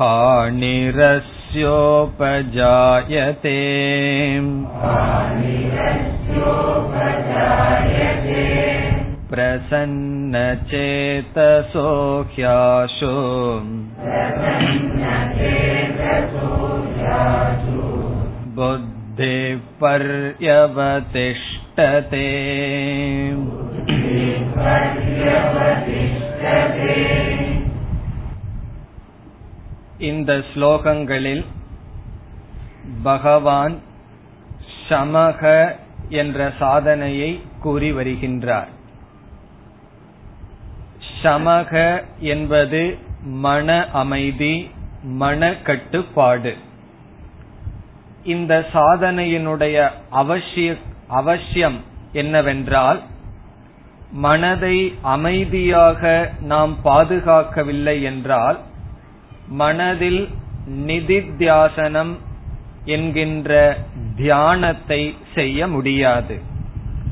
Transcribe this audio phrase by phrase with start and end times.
[0.00, 1.48] हानिरस्योपजायते
[9.34, 10.43] प्रसन्नचेतसो
[12.34, 13.12] ह्याशु
[21.01, 22.27] बुद्धिपर्यवतिष्ठते
[30.09, 31.42] இந்த ஸ்லோகங்களில்
[33.02, 33.74] பகவான்
[34.88, 35.42] சமக
[36.12, 38.70] என்ற சாதனையை கூறி வருகின்றார்
[41.25, 41.73] சமக
[42.20, 42.97] என்பது
[43.45, 44.70] மன அமைதி
[45.03, 46.54] மன கட்டுப்பாடு.
[48.23, 51.77] இந்த சாதனையினுடைய அவசிய அவசியம்
[52.12, 52.99] என்னவென்றால்
[54.12, 58.60] மனதை அமைதியாக நாம் பாதுகாக்கவில்லை என்றால்
[59.48, 60.29] மனதில்
[60.87, 62.13] நிதித்தியாசனம்
[62.85, 63.77] என்கின்ற
[64.16, 65.01] தியானத்தை
[65.35, 66.35] செய்ய முடியாது.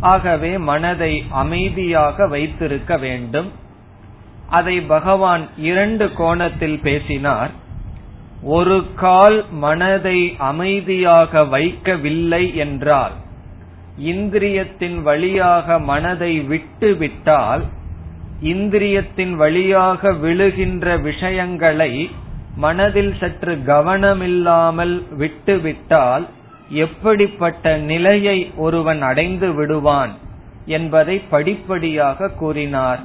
[0.01, 3.51] ஆகவே மனதை அமைதியாக வைத்திருக்க வேண்டும்.
[4.59, 7.51] அதை பகவான் இரண்டு கோணத்தில் பேசினார்.
[8.55, 10.19] ஒரு கால் மனதை
[10.51, 13.15] அமைதியாக வைக்கவில்லை என்றால்
[14.11, 17.63] இந்திரியத்தின் வழியாக மனதை விட்டுவிட்டால்
[18.53, 21.93] இந்திரியத்தின் வழியாக விழுகின்ற விஷயங்களை
[22.55, 26.25] மனதில் சற்று கவனமில்லாமல் விட்டுவிட்டால்
[26.85, 30.13] எப்படிப்பட்ட நிலையை ஒருவன் அடைந்து விடுவான்
[30.77, 33.01] என்பதை படிப்படியாக கூறினார்.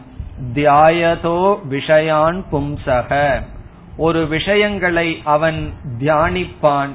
[0.55, 3.41] தியாயதோ விஷயான் பும்சக.
[3.97, 6.89] ஒரு விஷயங்களை அவன் தியானிப்பான்.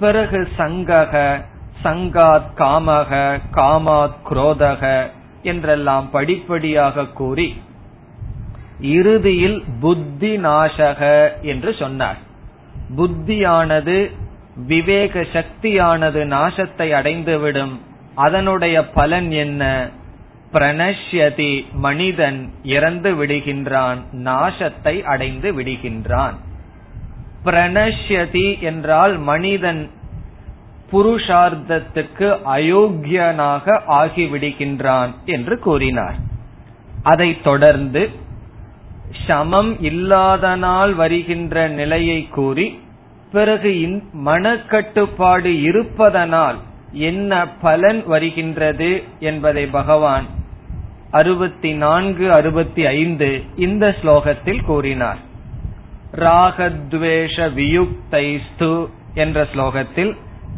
[0.00, 1.44] பிறகு சங்கக
[1.84, 5.10] சங்காத் காமக காமாத் குரோதக
[5.42, 7.62] என்றெல்லாம் படிப்படியாக கூறி
[8.80, 12.16] இறுதியில் புத்தி நாசக என்று சொன்னார்.
[12.96, 14.10] புத்தியானது
[14.66, 17.78] விவேக சக்தியானது நாசத்தை அடைந்துவிடும்.
[18.14, 19.88] அதனுடைய பலன் என்ன?
[20.52, 26.32] பிரணஷ்யதி மனிதன் இறந்து விடுகின்றான் நாசத்தை அடைந்து விடுகின்றான்.
[27.44, 29.90] பிரணஷ்யதி என்றால் மனிதன்
[30.92, 36.14] புருஷார்த்தத்துக்கு அயோக்கியனாக ஆகிவிடுகின்றான் என்று கூறினார்.
[37.02, 38.08] அதைத் தொடர்ந்து
[39.26, 42.78] சமம் இல்லாதனால் வருகின்ற நிலையை கூறி
[43.32, 46.56] பிறகு மனக்கட்டுப்பாடு இருப்பதனால்
[46.92, 50.36] என்ன பலன் வருகின்றது என்பதை பகவான்
[51.10, 55.18] அறுபத்தி நான்கு அறுபத்தி ஐந்து இந்த ஸ்லோகத்தில் கூறினார்.
[56.12, 60.16] ராகத்வேஷ வியுக்தைஸ்து என்ற ஸ்லோகத்தில்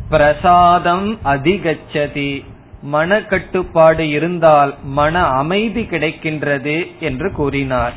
[0.08, 2.44] பிரசாதம் அதிகச்சதி
[2.92, 7.92] மனக்கட்டுப்பாடு இருந்தால் மன அமைதி கிடைக்கின்றது என்று கூறினார்.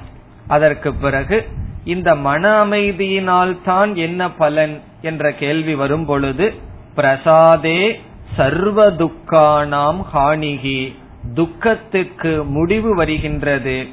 [0.48, 1.48] அதற்கு பிறகு
[1.84, 6.54] இந்த மன அமைதியினால் தான் என்ன பலன் என்ற கேள்வி வரும் பொழுது
[6.96, 8.02] பிரசாதே
[8.36, 10.94] சர்வ துக்கானாம் ஹானிகி
[11.34, 13.88] துக்கத்துக்கு முடிவு வருகின்றது.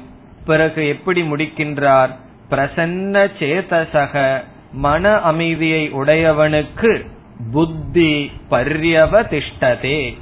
[0.45, 2.09] பிறகு எப்படி முடிக்கின்றார்?
[2.49, 7.07] பிரசன்ன சேதசக மன அமைதியை உடையவனுக்கு
[7.51, 10.17] புத்தி பர்யவதிஷ்டதே.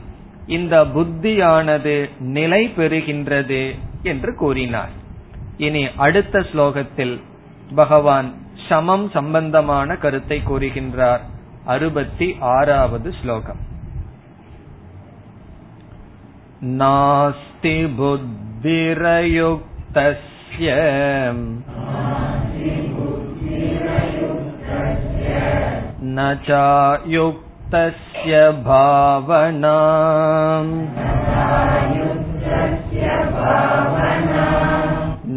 [0.48, 4.90] இந்த புத்தியானது நிலை பெறுகின்றது என்று கூறினார்.
[5.58, 7.22] இனி அடுத்த ஸ்லோகத்தில்
[7.76, 8.34] பகவான்
[8.70, 11.20] சமம் சம்பந்தமான கருத்தை கூறுகின்றார்.
[11.66, 13.68] அறுபத்தி ஆறாவது ஸ்லோகம்.
[16.64, 20.72] नास्ति बुद्धिरयुक्तस्य
[26.16, 29.78] न चायुक्तस्य भावना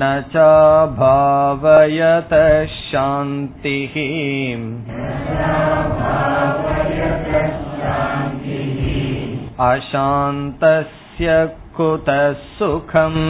[0.01, 2.35] न चाभावयत
[2.79, 3.95] शान्तिः
[9.69, 11.02] अशान्तस्य
[11.74, 12.22] कुतः
[12.58, 13.22] सुखम्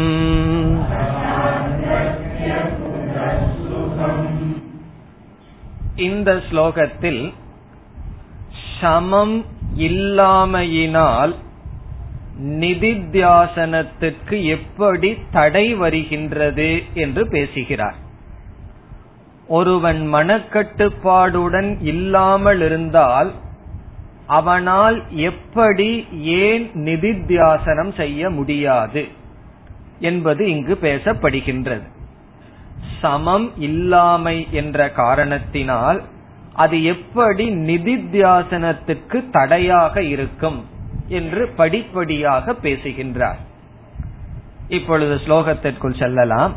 [5.97, 7.21] இந்த ஸ்லோகத்தில்
[8.79, 9.35] சமம்
[9.79, 11.33] இல்லாமையினால்
[12.59, 17.97] நிதித்தியாசனத்திற்கு எப்படி தடை வருகின்றது என்று பேசுகிறார்
[19.47, 23.29] ஒருவன் மனக்கட்டுப்பாடுடன் இல்லாமல் இருந்தால்
[24.36, 25.88] அவனால் எப்படி
[26.42, 29.02] ஏன் நிதித்தியாசனம் செய்ய முடியாது
[29.98, 31.86] என்பது இங்கு பேசப்படுகின்றது.
[33.00, 36.00] சமம் இல்லாமை என்ற காரணத்தினால்
[36.54, 40.58] அது எப்படி நிதித்தியாசனத்துக்கு தடையாக இருக்கும்
[41.08, 43.40] என்று படிப்படியாக பேசுகின்றார்.
[44.68, 46.54] இப்பொழுது ஸ்லோகத்திற்குள் செல்லலாம்.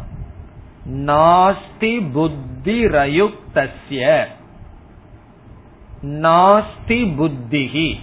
[1.10, 4.26] நாஸ்தி புத்தி ரயுக்தஸ்ய.
[6.06, 7.96] நாஸ்தி புத்திகி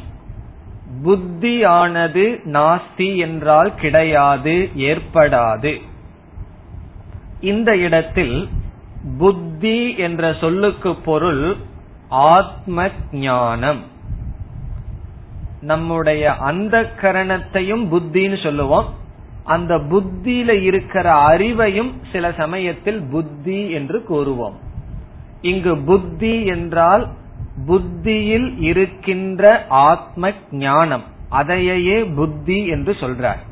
[1.04, 5.80] புத்தியானது நாஸ்தி என்றால் கிடையாது ஏற்படாது.
[7.40, 8.48] இந்த இடத்தில்
[9.18, 11.56] புத்தி என்ற சொல்லுக்கு பொருள்
[12.08, 13.82] ஆத்ம ஞானம்
[15.60, 18.94] நம்முடைய அந்த கரணத்தையும் புத்தின்னு சொல்லுவோம்.
[19.44, 24.54] அந்த புத்தியில இருக்கிற அறிவையும் சில சமயத்தில் புத்தி என்று கூறுவோம்.
[25.42, 27.08] இங்கு புத்தி என்றால்
[27.66, 31.04] புத்தியில் இருக்கின்ற ஆத்ம ஞானம்.
[31.28, 33.42] அதையே புத்தி என்று சொல்றார்.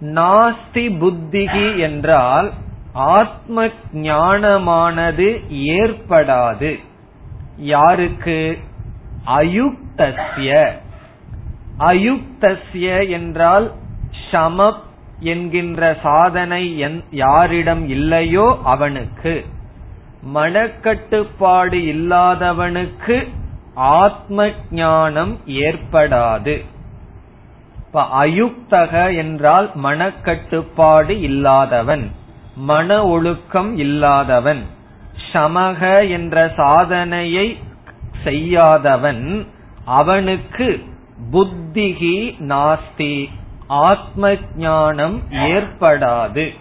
[0.00, 2.52] நாஸ்தி புத்திகி என்றால்
[2.92, 6.78] ஆத்ம ஞானமானது ஏற்படாது.
[7.56, 8.58] யாருக்கு?
[9.26, 10.68] அயுக்தஸ்ய.
[11.78, 13.72] அயுக்தஸ்ய என்றால்
[14.30, 14.82] சமப்
[15.20, 19.44] என்கின்ற சாதனை யாரிடம் இல்லையோ அவனுக்கு.
[20.34, 23.28] மனக்கட்டுப்பாடு இல்லாதவனுக்கு
[23.74, 26.64] ஆத்ம ஞானம் ஏற்படாது.
[27.76, 32.10] இப்ப அயுக்தக என்றால் மனக்கட்டுப்பாடு இல்லாதவன்
[32.56, 34.62] மன ஒழுக்கம் இல்லாதவன்
[35.32, 37.58] சமக என்ற சாதனையை
[38.24, 39.46] செய்யாதவன்
[39.84, 40.84] அவனுக்கு
[41.32, 43.28] புத்திகி நாஸ்தி
[43.66, 46.54] ஆத்ம ஞானம் ஏற்படாது.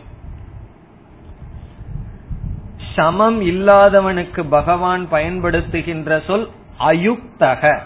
[2.95, 6.49] சமம் இல்லாதவனுக்கு பகவான் பயன்படுத்துகின்ற சொல்
[6.79, 7.77] அயுக்தக.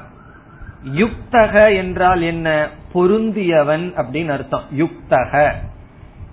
[0.95, 2.69] யுக்தக என்றால் என்ன?
[2.93, 4.63] பொருந்தியவன் அப்படின்னு அர்த்தம்.
[4.77, 5.51] யுக்தக.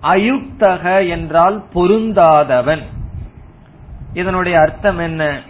[0.02, 2.82] அயுக்தக என்றால் பொருந்தாதவன்.
[4.14, 5.40] இதனுடைய அர்த்தம் என்ன?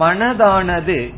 [0.00, 1.14] மனதானது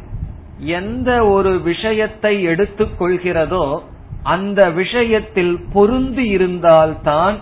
[0.58, 3.82] எந்த ஒரு விஷயத்தை எடுத்துக்கொள்கிறதோ
[4.22, 7.38] அந்த விஷயத்தில் பொருந்தி இருந்தால்தான்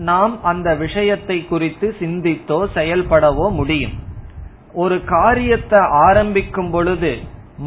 [0.00, 3.96] நாம் அந்த விஷயத்தை குறித்து சிந்தித்தோ செயல்படவோ முடியும்.
[4.72, 7.12] ஒரு காரியத்தை ஆரம்பிக்கும் பொழுது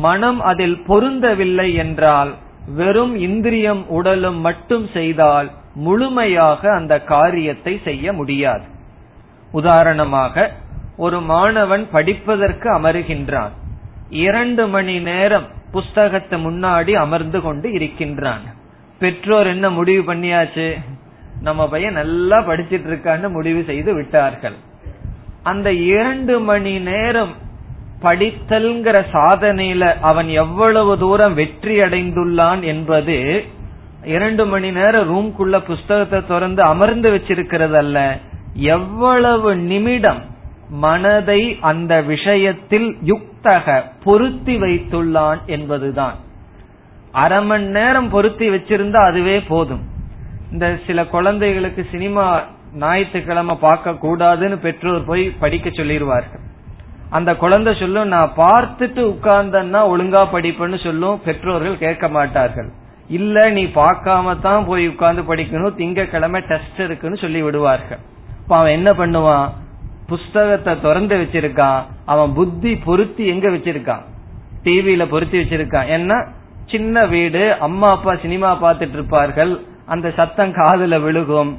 [0.06, 2.32] மனம் அதில் பொருந்தவில்லை என்றால்
[2.76, 8.66] வெறும் இந்திரியம் உடலும் மட்டும் செய்தால் முழுமையாக அந்த காரியத்தை செய்ய முடியாது.
[9.52, 10.46] உதாரணமாக
[10.98, 13.54] ஒரு மாணவன் படிப்பதற்கு அமருகின்றான்.
[14.26, 18.44] இரண்டு மணி நேரம் புஸ்தகத்தை முன்னாடி அமர்ந்து கொண்டு இருக்கின்றான்.
[19.02, 20.68] பெற்றோர் என்ன முடிவு பண்ணியாச்சு?
[21.44, 24.58] நம்ம பையன் நல்லா படிச்சிட்டு இருக்கான்னு முடிவு செய்து விட்டார்கள்.
[25.44, 27.34] அந்த இரண்டு மணி நேரம்
[28.02, 33.18] படித்தல்ங்கிற சாதனையில அவன் எவ்வளவு தூரம் வெற்றி அடைந்துள்ளான் என்பது
[34.04, 38.18] இரண்டு மணி நேரம் ரூம்குள்ள புஸ்தகத்தை திறந்து அமர்ந்து வச்சிருக்கிறது அல்ல
[38.54, 40.22] எவ்வளவு நிமிடம்
[40.70, 46.18] மனதை அந்த விஷயத்தில் யுக்தக பொருத்தி வைத்துள்ளான் என்பதுதான்.
[47.12, 49.84] அரை மணி நேரம் பொருத்தி வச்சிருந்தா அதுவே போதும்.
[50.54, 52.26] இந்த சில குழந்தைகளுக்கு சினிமா
[52.80, 56.44] ஞாயிற்றுக்கிழமை பார்க்க கூடாதுன்னு பெற்றோர் போய் படிக்க சொல்லிடுவார்கள்
[57.10, 62.70] அந்த குழந்தை சொல்லும் நான் பார்த்துட்டு உட்கார்ந்தன்னா ஒழுங்கா படிப்பேன்னு சொல்லும் பெற்றோர்கள் கேட்க மாட்டார்கள்.
[63.08, 68.00] இல்ல நீ பார்க்காம தான் போய் உட்கார்ந்து படிக்கணும் திங்கக்கிழமை டெஸ்ட் இருக்குன்னு சொல்லி விடுவார்கள்.
[68.42, 69.50] இப்ப அவன் என்ன பண்ணுவான்?
[70.08, 71.82] புஸ்தகத்தை திறந்து வச்சிருக்கான்.
[72.06, 74.04] அவன் புத்தி பொருத்தி எங்க வச்சிருக்கான்?
[74.64, 75.92] டிவியில பொருத்தி வச்சிருக்கான்.
[75.98, 76.28] ஏன்னா
[76.66, 79.54] சின்ன வீடு அம்மா அப்பா சினிமா பார்த்துட்டு இருப்பார்கள்.
[79.94, 81.52] அந்த சத்தம் காதுல விழுகும்.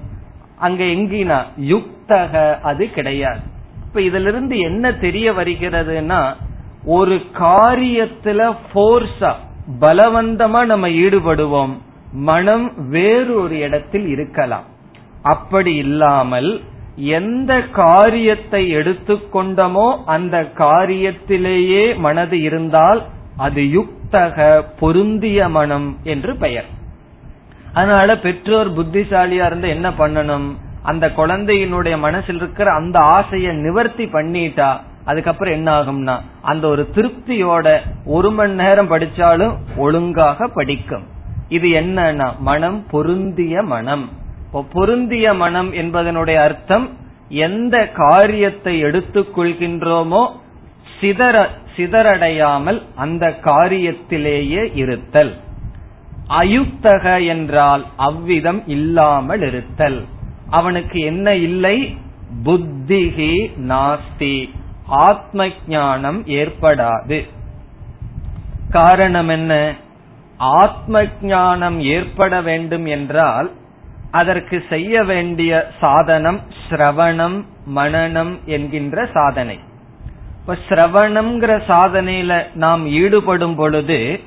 [0.66, 1.38] அங்க எங்கினா
[1.72, 2.32] யுக்தக
[2.70, 3.42] அது கிடையாது.
[3.86, 6.20] இப்ப இதுல இருந்து என்ன தெரிய வருகிறதுனா
[6.98, 8.40] ஒரு காரியத்துல
[8.72, 9.32] போர்ஸா
[9.80, 11.74] பலவந்தமா நம்ம ஈடுபடுவோம்.
[12.30, 14.66] மனம் வேறொரு இடத்தில் இருக்கலாம்.
[15.32, 16.50] அப்படி இல்லாமல்
[17.18, 23.00] எந்த காரியத்தை எடுத்துக்கொண்டமோ அந்த காரியத்திலேயே மனது இருந்தால்
[23.46, 24.36] அது யுக்தக
[24.80, 26.68] பொருந்திய மனம் என்று பெயர்.
[27.74, 30.48] அதனால பெற்றோர் புத்திசாலியா இருந்து என்ன பண்ணணும்?
[30.82, 37.66] அந்த குழந்தையினுடைய மனசில் இருக்கிற அந்த ஆசையை நிவர்த்தி பண்ணிட்டா அதுக்கப்புறம் என்ன ஆகும்னா அந்த ஒரு திருப்தியோட
[38.04, 41.06] ஒரு மணி நேரம் படிச்சாலும் ஒழுங்காக படிக்கும்.
[41.48, 44.04] இது என்னன்னா மனம் பொருந்திய மனம்.
[44.72, 46.86] பொருந்திய மனம் என்பதனுடைய அர்த்தம்
[47.28, 50.22] எந்த காரியத்தை எடுத்துக்கொள்கின்றோமோ
[51.00, 51.36] சிதற
[51.76, 55.32] சிதறடையாமல் அந்த காரியத்திலேயே இருத்தல்.
[56.28, 60.04] அயுக்தக என்றால் அவ்விதம் இல்லாமல் இருத்தல்
[60.50, 61.96] அவனுக்கு என்ன இல்லை?
[62.44, 64.50] புத்திகி நாஸ்தி.
[64.86, 67.28] ஆத்ம ஞானம் ஏற்படாது.
[68.70, 69.74] காரணம் என்ன?
[70.36, 73.50] ஆத்ம ஞானம் ஏற்பட வேண்டும் என்றால்
[74.10, 77.44] அதற்கு செய்ய வேண்டிய சாதனம் சிரவணம்
[77.76, 79.58] மனநம் என்கின்ற சாதனை.
[80.40, 84.20] இப்ப சிரவணம்ங்கிற சாதனையில நாம் ஈடுபடும் பொழுது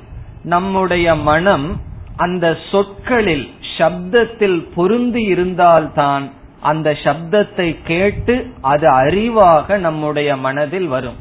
[0.53, 1.67] நம்முடைய மனம்
[2.15, 6.25] அந்த சொற்களில் சப்தத்தில் பொருந்தி இருந்தால்தான்
[6.61, 11.19] அந்த சப்தத்தை கேட்டு அது அறிவாக நம்முடைய மனதில் வரும்.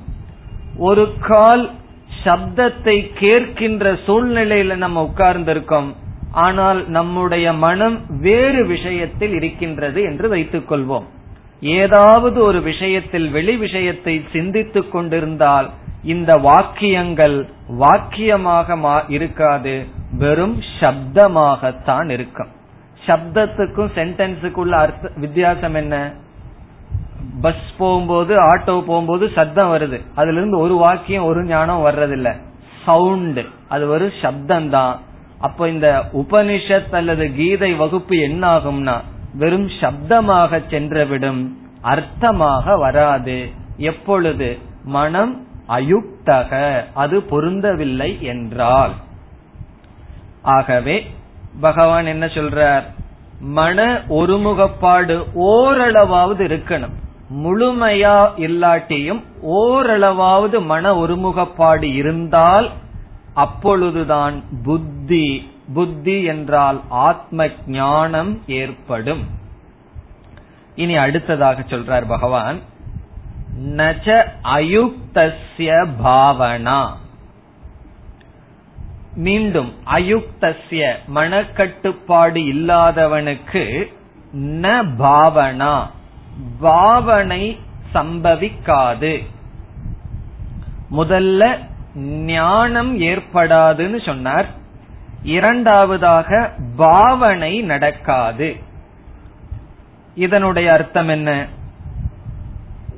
[0.89, 1.65] ஒரு கால்
[2.25, 5.91] சப்தத்தை கேட்கின்ற சூழ்நிலையில நம்ம உட்கார்ந்திருக்கோம்.
[6.47, 11.07] ஆனால் நம்முடைய மனம் வேறு விஷயத்தில் இருக்கின்றது என்று வைத்துக் கொள்வோம்
[11.79, 15.69] ஏதாவது ஒரு விஷயத்தில் வெளி விஷயத்தை சிந்தித்துக் கொண்டிருந்தால்
[16.07, 17.37] இந்த வாக்கியங்கள்
[17.81, 19.87] வாக்கியமாக இருக்காது
[20.19, 22.49] வெறும் சப்தமாகத்தான் இருக்கும்.
[23.07, 26.13] சப்தத்துக்கும் சென்டென்ஸுக்குள்ள அர்த்த வித்தியாசம் என்ன?
[27.41, 30.01] பஸ் போகும்போது ஆட்டோ போகும்போது சத்தம் வருது.
[30.15, 32.37] அதுல இருந்து ஒரு வாக்கியம் ஒரு ஞானம் வர்றதில்ல.
[32.85, 34.97] சவுண்ட் அது ஒரு சப்தம்தான்.
[35.41, 39.01] அப்ப இந்த உபனிஷத் அல்லது கீதை வகுப்பு என்ன ஆகும்னா
[39.35, 41.43] வெறும் சப்தமாக சென்றுவிடும்
[41.83, 43.51] அர்த்தமாக வராது.
[43.77, 44.59] எப்பொழுது?
[44.85, 48.93] மனம் அயுக்தக அது பொருந்தவில்லை என்றால்.
[50.43, 51.11] ஆகவே
[51.61, 52.83] பகவான் என்ன சொல்றார்?
[53.41, 56.95] மன ஒருமுகப்பாடு ஓரளவாவது இருக்கணும்.
[57.35, 62.71] முழுமையா இல்லாட்டியும் ஓரளவாவது மன ஒருமுகப்பாடு இருந்தால்
[63.35, 69.25] அப்பொழுதுதான் புத்தி புத்தி என்றால் ஆத்ம ஞானம் ஏற்படும்.
[70.75, 72.59] இனி அடுத்ததாக சொல்றார் பகவான்.
[73.77, 74.07] நச்ச
[74.57, 75.71] அயுக்தஸ்ய
[76.01, 76.81] பாவனா
[79.17, 80.83] மீண்டும் அயுக்தஸ்ய
[81.15, 83.63] மனக்கட்டுப்பாடு இல்லாதவனுக்கு
[84.63, 84.67] ந
[84.99, 85.75] பாவனா
[86.61, 87.43] பாவனை
[87.95, 89.15] சம்பவிக்காது
[90.91, 91.43] முதல்ல
[92.27, 94.49] ஞானம் ஏற்படாதுன்னு சொன்னார்
[95.31, 96.31] இரண்டாவதாக
[96.77, 98.49] பாவனை நடக்காது
[100.17, 101.31] இதனுடைய அர்த்தம் என்ன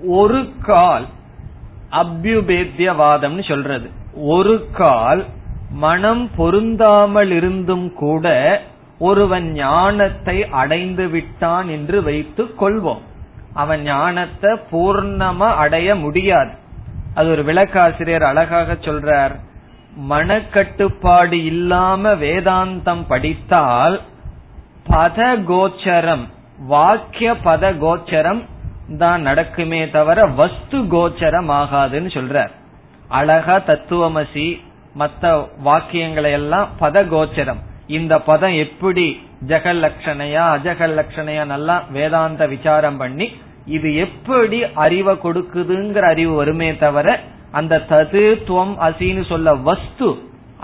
[0.07, 1.07] ஒரு கால்
[1.90, 3.90] அபியுபேத்தியவாதம்னு சொல்றது.
[4.14, 5.25] ஒரு கால்
[5.71, 8.26] மனம் பொருந்தாமல் இருந்தும் கூட
[8.99, 13.00] ஒருவன் ஞானத்தை அடைந்து விட்டான் என்று வைத்துக் கொள்வோம்.
[13.55, 16.50] அவன் ஞானத்தை பூர்ணமா அடைய முடியாது.
[17.14, 19.33] அது ஒரு விளக்காசிரியர் அழகாக சொல்றார்.
[20.09, 24.00] மனக்கட்டுப்பாடு இல்லாம வேதாந்தம் படித்தால்
[24.88, 26.25] பத கோச்சரம்
[26.67, 28.45] வாக்கிய பத கோச்சரம்
[29.02, 32.52] தான் நடக்குமே தவிர வஸ்து கோச்சரம் ஆகாதுன்னு சொல்றார்.
[33.18, 34.47] அழகா தத்துவமசி
[35.00, 35.25] மத்த
[35.66, 37.61] வாக்கியங்களை எல்லாம் பத கோச்சரம்.
[37.87, 39.07] இந்த பதம் எப்படி
[39.50, 43.26] ஜெகல் லட்சணையா அஜகல் லட்சணையா நல்லா வேதாந்த விசாரம் பண்ணி
[43.76, 47.09] இது எப்படி அறிவை கொடுக்குதுங்கிற அறிவு வருமே தவிர
[47.59, 50.09] அந்த தது துவம் அசின்னு சொல்ல வஸ்து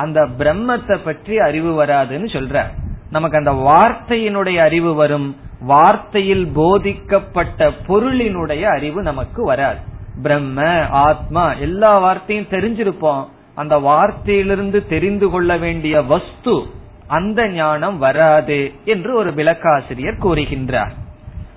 [0.02, 2.62] அந்த பிரம்மத்தை பற்றி அறிவு வராதுன்னு சொல்ற
[3.10, 5.28] நமக்கு அந்த வார்த்தையினுடைய அறிவு வரும்.
[5.68, 9.78] வார்த்தையில் போதிக்கப்பட்ட பொருளினுடைய அறிவு நமக்கு வராது.
[10.22, 13.24] பிரம்ம ஆத்மா எல்லா வார்த்தையும் தெரிஞ்சிருப்போம்.
[13.54, 16.62] அந்த வார்த்தையிலிருந்து தெரிந்து கொள்ள வேண்டிய வஸ்து
[17.06, 20.90] அந்த ஞானம் வராது என்று ஒரு விளக்காசிரியர் கூறுகின்றார்.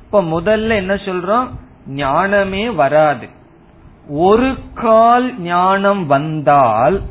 [0.03, 1.47] இப்ப முதல்ல என்ன சொல்றோம்?
[1.87, 3.27] ஞானமே வராது.
[4.09, 7.01] ஒரு கால் ஞானம் வந்தால்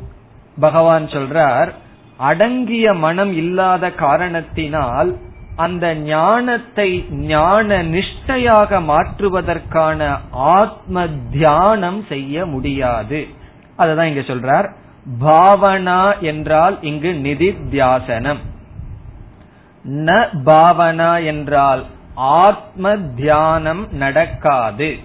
[0.59, 1.71] பகவான் சொல்றார்
[2.17, 5.17] அடங்கிய மனம் இல்லாத காரணத்தினால்
[5.57, 13.27] அந்த ஞானத்தை ஞான நிஷ்டையாக மாற்றுவதற்கான ஆத்ம தியானம் செய்ய முடியாது.
[13.75, 14.71] அதுதான் இங்க சொல்றார்.
[15.21, 18.37] பாவனா என்றால் இங்கு நிதித்தியாசனம்.
[19.89, 21.85] ந பாவனா என்றால்
[22.15, 24.97] ஆத்ம தியானம் நடக்காது.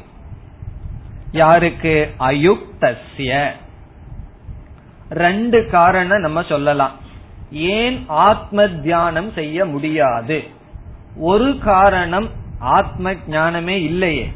[1.32, 2.14] யாருக்கு?
[2.20, 3.50] அயுக்தஸ்ய.
[5.10, 7.01] ரெண்டு காரணம் நம்ம சொல்லலாம்.
[7.52, 10.38] ஏன் ஆத்ம தியானம் செய்ய முடியாது?
[11.16, 12.28] ஒரு காரணம்
[12.58, 14.26] ஆத்ம ஞானமே இல்லையே.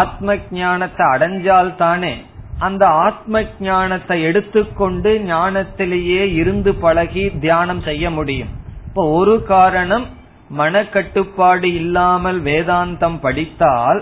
[0.00, 2.14] ஆத்ம ஞானத்தை அடைஞ்சால்தானே
[2.58, 8.48] அந்த ஆத்ம ஞானத்தை எடுத்துக்கொண்டு ஞானத்திலேயே இருந்து பழகி தியானம் செய்ய முடியும்.
[8.86, 10.06] இப்போ ஒரு காரணம்
[10.50, 14.00] மனக்கட்டுப்பாடு இல்லாமல் வேதாந்தம் படித்தால்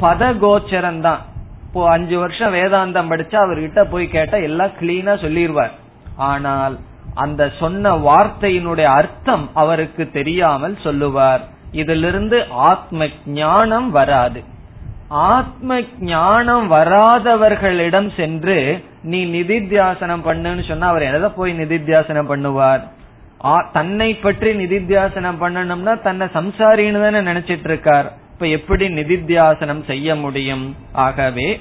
[0.00, 1.20] பதகோச்சரம் தான்
[1.64, 5.74] இப்போ அஞ்சு வருஷம் வேதாந்தம் படிச்சா அவர்கிட்ட போய் கேட்டா எல்லாம் கிளீனா சொல்லிடுவார்
[6.16, 6.76] ஆனால்
[7.14, 11.42] அந்த சொன்ன வார்த்தையினுடைய அர்த்தம் அவருக்கு தெரியாமல் சொல்லுவார்.
[11.72, 14.42] இதிலிருந்து ஆத்ம ஞானம் வராது.
[15.08, 22.82] ஆத்ம ஞானம் வராதவர்களிடம் சென்று நீ நிதித்தியாசனம் பண்ணுன்னு சொன்னா அவர் எதை போய் நிதித்தியாசனம் பண்ணுவார்?
[23.72, 30.76] தன்னை பற்றி நிதித்தியாசனம் பண்ணணும்னா தன்னை சம்சாரின்னு தானே நினைச்சிட்டு இருக்கார் இப்ப எப்படி நிதித்தியாசனம் செய்ய முடியும்?
[30.92, 31.60] ஆகவே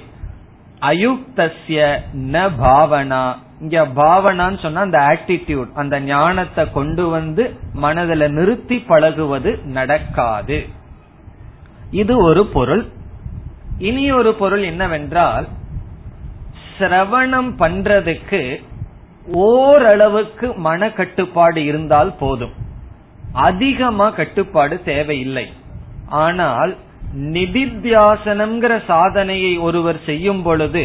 [0.81, 1.79] அயுக்தஸ்ய
[2.33, 3.23] ந பாவனா.
[3.61, 10.59] இங்க பாவனான்னு சொன்னா அந்த ஆட்டிடியூட் அந்த ஞானத்தை கொண்டு வந்து மனதில் நிறுத்தி பழகுவது நடக்காது.
[12.01, 12.83] இது ஒரு பொருள்.
[13.77, 15.47] இனி ஒரு பொருள் என்னவென்றால்
[16.77, 18.41] சிரவணம் பண்றதுக்கு
[19.47, 22.55] ஓரளவுக்கு மன கட்டுப்பாடு இருந்தால் போதும்.
[23.47, 25.47] அதிகமா கட்டுப்பாடு தேவையில்லை.
[26.25, 26.71] ஆனால்
[27.35, 30.83] நிதித்தியாசனம்ங்கிற சாதனையை ஒருவர் செய்யும் பொழுது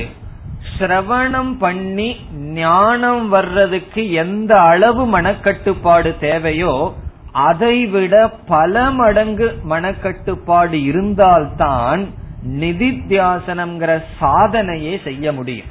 [0.79, 6.95] சிரவணம் பண்ணி ஞானம் வர்றதுக்கு எந்த அளவு மனக்கட்டுப்பாடு தேவையோ
[7.33, 12.09] அதைவிட பல மடங்கு மனக்கட்டுப்பாடு இருந்தால்தான்
[12.49, 15.67] நிதித்தியாசனம்ங்கிற சாதனையே செய்ய முடியும்.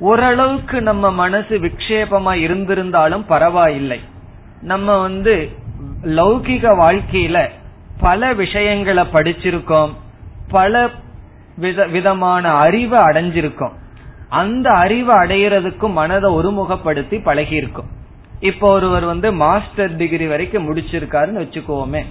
[0.00, 4.00] ஓரளவுக்கு நம்ம மனசு விக்ஷேபமா இருந்திருந்தாலும் பரவாயில்லை.
[4.60, 5.50] நம்ம வந்து
[6.02, 7.48] லௌகிக வாழ்க்கையில
[8.00, 9.92] பல விஷயங்களை படிச்சிருக்கோம்.
[10.48, 10.88] பல
[11.90, 13.82] விதமான அறிவை அடைஞ்சிருக்கோம்.
[14.28, 17.90] அந்த அறிவை அடையிறதுக்கும் மனதை ஒருமுகப்படுத்தி பழகியிருக்கும்.
[18.40, 22.04] இப்போ ஒருவர் வந்து மாஸ்டர் டிகிரி வரைக்கும் முடிச்சிருக்காருன்னு வச்சுக்கோமே.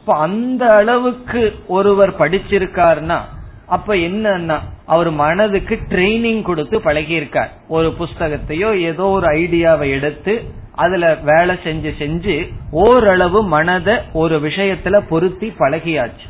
[0.00, 3.20] இப்ப அந்த அளவுக்கு ஒருவர் படிச்சிருக்காருன்னா
[3.66, 7.48] அப்ப என்னன்னா அவர் மனதுக்கு ட்ரைனிங் கொடுத்து பழகியிருக்கார்.
[7.68, 15.52] ஒரு புஸ்தகத்தையோ ஏதோ ஒரு ஐடியாவை எடுத்து அதுல வேலை செஞ்சு செஞ்சு ஓரளவு மனதை ஒரு விஷயத்துல பொருத்தி
[15.58, 16.26] பழகியாச்சு.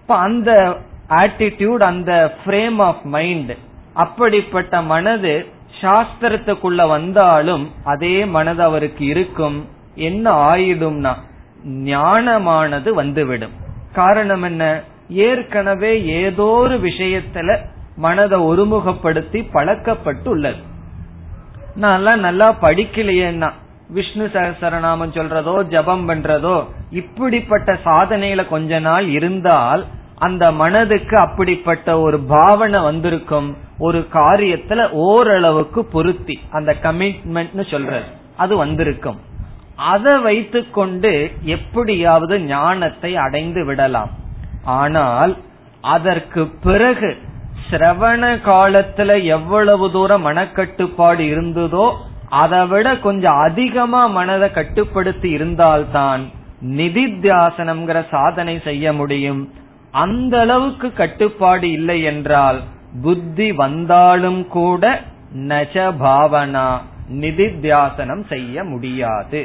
[0.00, 0.76] இப்ப அந்த
[1.08, 3.52] ஆட்டிடியூட் அந்த ஃப்ரேம் ஆஃப் மைண்ட்
[4.04, 5.34] அப்படிப்பட்ட மனது
[5.80, 9.58] சாஸ்திரத்துக்குள்ள வந்தாலும் அதே மனது அவருக்கு இருக்கும்.
[10.08, 11.12] என்ன ஆயிடும்னா
[11.92, 13.54] ஞானமானது வந்துவிடும்.
[13.92, 14.64] காரணம் என்ன?
[15.26, 17.58] ஏற்கனவே ஏதோ ஒரு விஷயத்துல
[17.96, 20.62] மனதை ஒருமுகப்படுத்தி பழக்கப்பட்டுள்ளது.
[21.84, 23.50] நான் நல்லா படிக்கலையேன்னா
[23.88, 26.56] விஷ்ணு சகசரநாமம் சொல்றதோ ஜபம் பண்றதோ
[26.90, 29.82] இப்படிப்பட்ட சாதனையில கொஞ்ச நாள் இருந்தால்
[30.26, 33.48] அந்த மனதுக்கு அப்படிப்பட்ட ஒரு பாவனை வந்திருக்கும்.
[33.78, 39.18] ஒரு காரியத்துல ஓரளவுக்கு பொருத்தி அந்த கமிட்மெண்ட்னு சொல்றது அது வந்திருக்கும்.
[39.92, 41.12] அதை வைத்துக்கொண்டு
[41.54, 44.12] எப்படியாவது ஞானத்தை அடைந்து விடலாம்.
[44.64, 45.32] ஆனால்
[45.80, 47.10] அதற்கு பிறகு
[47.70, 51.86] சிரவண காலத்துல எவ்வளவு தூரம் மனக்கட்டுப்பாடு இருந்ததோ
[52.42, 56.22] அதை விட கொஞ்சம் அதிகமா மனதை கட்டுப்படுத்தி இருந்தால்தான்
[56.76, 59.42] நிதித்தியாசனம்ங்கிற சாதனை செய்ய முடியும்.
[60.04, 62.60] அந்த அளவுக்கு கட்டுப்பாடு இல்லை என்றால்
[63.02, 64.82] புத்தி வந்தாலும் கூட
[65.50, 66.66] நஜ பாவனா
[67.22, 69.40] நிதித்தியாசனம் செய்ய முடியாது.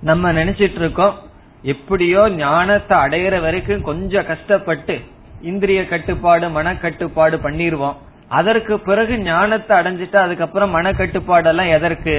[0.00, 1.14] நம்ம நினைச்சிட்டு இருக்கோம்
[1.62, 4.96] எப்படியோ ஞானத்தை அடையிற வரைக்கும் கொஞ்சம் கஷ்டப்பட்டு
[5.40, 7.96] இந்திரிய கட்டுப்பாடு மனக்கட்டுப்பாடு பண்ணிருவோம்.
[8.28, 12.16] அதற்கு பிறகு ஞானத்தை அடைஞ்சிட்டு அதுக்கப்புறம் மனக்கட்டுப்பாடெல்லாம் எதற்கு?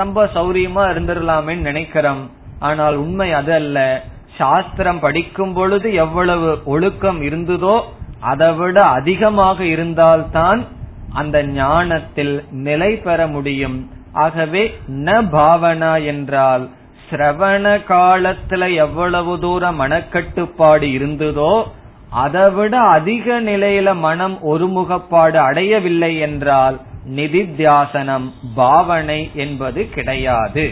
[0.00, 2.22] ரொம்ப சௌரியமா இருந்துடலாமேன்னு நினைக்கிறோம்.
[2.58, 3.78] ஆனால் உண்மை அது அல்ல.
[4.36, 7.74] சாஸ்திரம் படிக்கும் பொழுது எவ்வளவு ஒழுக்கம் இருந்ததோ
[8.30, 10.60] அதை விட அதிகமாக இருந்தால்தான்
[11.12, 12.34] அந்த ஞானத்தில்
[12.66, 13.90] நிலை பெற முடியும்.
[14.12, 16.64] ஆகவே ந பாவனா என்றால்
[17.08, 21.54] சிரவண காலத்துல எவ்வளவு தூரம் மனக்கட்டுப்பாடு இருந்ததோ
[22.10, 26.80] அதைவிட அதிக நிலையில மனம் ஒருமுகப்பாடு அடையவில்லை என்றால்
[27.16, 30.66] நிதித்தியாசனம் பாவனை என்பது கிடையாது.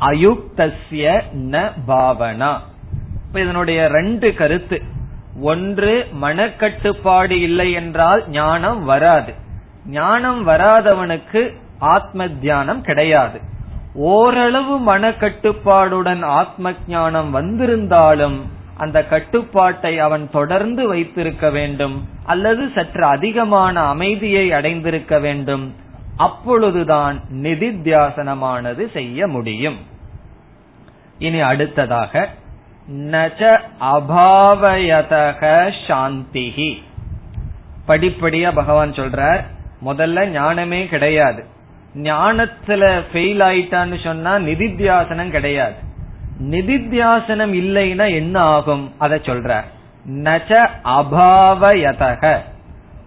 [0.00, 1.06] அயுக்தஸ்ய
[1.52, 2.52] ந பாவனா.
[3.26, 4.78] இப்ப இதனுடைய ரெண்டு கருத்து.
[5.40, 9.34] ஒன்று மனக்கட்டுப்பாடு இல்லை என்றால் ஞானம் வராது.
[9.86, 13.40] ஞானம் வராதவனுக்கு ஆத்ம தியானம் கிடையாது.
[13.94, 22.08] ஓரளவு மனக்கட்டுப்பாடுடன் ஆத்ம ஞானம் வந்திருந்தாலும் அந்த கட்டுப்பாட்டை அவன் தொடர்ந்து வைத்திருக்க வேண்டும்.
[22.24, 25.74] அல்லது சற்று அதிகமான அமைதியை அடைந்திருக்க வேண்டும்.
[26.16, 29.76] அப்பொழுதுதான் நிதித்தியாசனமானது செய்ய முடியும்.
[31.18, 32.28] இனி அடுத்ததாக
[32.96, 36.82] நச்ச அபாவயதக சாந்திகி
[37.88, 39.40] படிப்படியா பகவான் சொல்றார்
[39.84, 41.44] முதல்ல ஞானமே கிடையாது.
[41.94, 45.74] ஞானத்துல ஃபெயில் ஆயிட்டான்னு சொன்னா நிதித்தியாசனம் கிடையாது.
[46.42, 48.92] நிதித்தியாசனம் இல்லைன்னா என்ன ஆகும்?
[48.98, 49.62] அத சொல்ற
[50.10, 52.38] நச்ச அபாவயதக.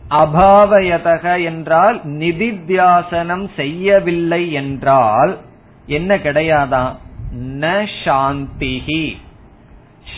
[0.09, 5.37] அபாவயதக என்றால் நிதித்தியாசனம் செய்யவில்லை என்றால்
[5.85, 6.95] என்ன கிடையாதான்
[7.39, 9.17] ந சாந்திகி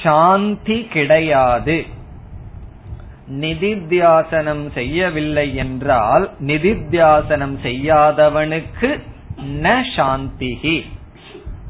[0.01, 1.85] சாந்தி கிடையாது.
[3.31, 9.01] நிதித்தியாசனம் செய்யவில்லை என்றால் நிதித்தியாசனம் செய்யாதவனுக்கு
[9.45, 10.85] ந சாந்திகி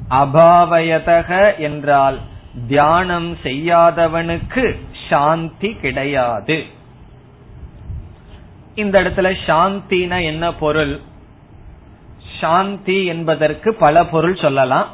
[0.10, 2.20] அபாவயதக என்றால்
[2.68, 4.78] தியானம் செய்யாதவனுக்கு
[5.10, 6.64] சாந்தி கிடையாது.
[8.76, 11.00] இந்த இடத்துல சாந்தினா என்ன பொருள்?
[12.40, 14.88] சாந்தி என்பதற்கு பல பொருள் சொல்லலாம்.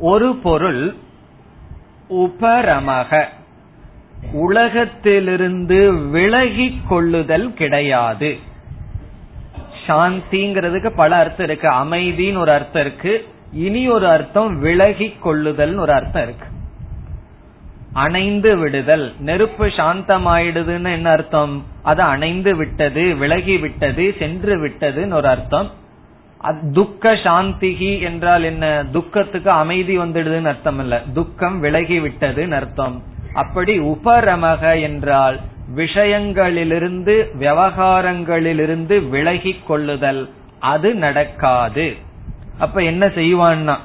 [0.00, 0.96] ஒரு பொருள்
[2.10, 3.24] உபரமக.
[4.32, 8.38] உலகத்திலிருந்து விலகி கொள்ளுதல் கிடையாது.
[9.86, 11.70] சாந்திங்கிறதுக்கு பல அர்த்தம் இருக்கு.
[11.70, 13.28] அமைதின்னு ஒரு அர்த்தம் இருக்கு.
[13.52, 16.46] இனி ஒரு அர்த்தம் விலகி கொள்ளுதல் ஒரு அர்த்தம் இருக்கு.
[17.92, 19.14] அணைந்து விடுதல்.
[19.18, 21.64] நெருப்பு சாந்தமாயிடுதுன்னு என்ன அர்த்தம்?
[21.82, 25.70] அது அணைந்து விட்டது விலகி விட்டது சென்று விட்டதுன்னு ஒரு அர்த்தம்.
[26.72, 28.84] துக்க சாந்திகி என்றால் என்ன?
[28.92, 31.02] துக்கத்துக்கு அமைதி வந்துடுதுன்னு அர்த்தம் இல்ல.
[31.14, 33.02] துக்கம் விலகி விட்டதுன்னு அர்த்தம்.
[33.34, 35.40] அப்படி உபரமக என்றால்
[35.74, 40.30] விஷயங்களிலிருந்து விவகாரங்களிலிருந்து விலகி கொள்ளுதல்.
[40.60, 41.94] அது நடக்காது.
[42.58, 43.76] அப்ப என்ன செய்வான்னா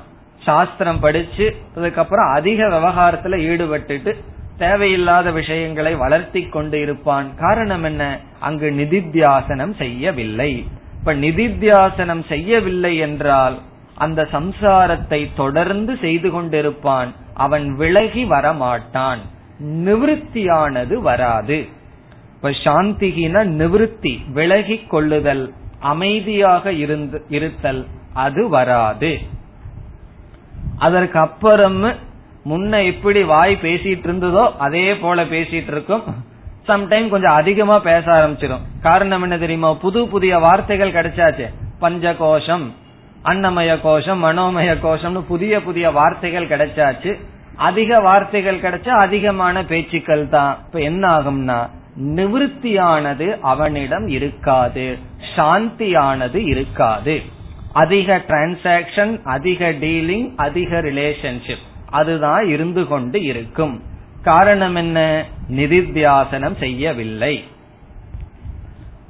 [0.43, 4.15] சாஸ்திரம் படிச்சு அதுக்கப்புறம் அதிக விவகாரத்துல ஈடுபட்டுட்டு
[4.57, 7.35] தேவையில்லாத விஷயங்களை வளர்த்தி கொண்டு இருப்பான்.
[7.37, 8.19] காரணம் என்ன?
[8.39, 10.67] அங்கு நிதித்தியாசனம் செய்யவில்லை.
[11.01, 13.55] இப்ப நிதித்தியாசனம் செய்யவில்லை என்றால்
[13.95, 17.09] அந்த சம்சாரத்தை தொடர்ந்து செய்து கொண்டிருப்பான்.
[17.33, 19.21] அவன் விலகி வரமாட்டான்.
[19.85, 21.57] நிவிருத்தியானது வராது.
[22.35, 29.19] இப்ப சாந்திகின நிவிருத்தி விலகி கொள்ளுதல் அமைதியாக இருந்து இருத்தல் அது வராது.
[30.77, 31.83] அதற்கு அப்புறம்
[32.49, 36.03] முன்ன எப்படி வாய் பேசிட்டு இருந்ததோ அதே போல பேசிட்டு இருக்கும்.
[36.67, 39.73] சம்டைம் கொஞ்சம் அதிகமா பேச ஆரம்பிச்சிடும் காரணம் என்ன தெரியுமா?
[39.73, 41.53] புது புதிய வார்த்தைகள் கிடைச்சாச்சு.
[41.79, 42.73] பஞ்ச கோஷம்
[43.25, 47.19] அன்னமய கோஷம் மனோமய கோஷம்னு புதிய புதிய வார்த்தைகள் கிடைச்சாச்சு.
[47.55, 50.57] அதிக வார்த்தைகள் கிடைச்சா அதிகமான பேச்சுக்கள் தான்.
[50.65, 51.69] இப்ப என்ன ஆகும்னா
[52.01, 54.97] நிவிருத்தியானது அவனிடம் இருக்காது.
[55.35, 57.21] சாந்தியானது இருக்காது.
[57.73, 63.81] அதிக டிரான்சாக்சன் அதிக டீலிங் அதிக ரிலேஷன்ஷிப் அதுதான் இருந்து கொண்டு இருக்கும்.
[64.23, 67.43] காரணம் என்ன நிதித்தியாசனம் செய்யவில்லை.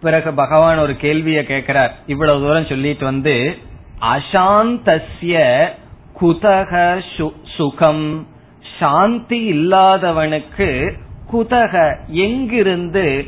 [0.01, 1.95] பிறகு பகவான் ஒரு கேள்வியை கேட்கிறார்.
[2.07, 3.57] இவ்வளவு தூரம் சொல்லிட்டு வந்து
[4.01, 5.67] அசாந்தசிய
[6.21, 7.01] குதக
[7.57, 8.27] சுகம்.
[8.79, 10.93] சாந்தி இல்லாதவனுக்கு
[11.33, 13.25] குதக எங்கிருந்து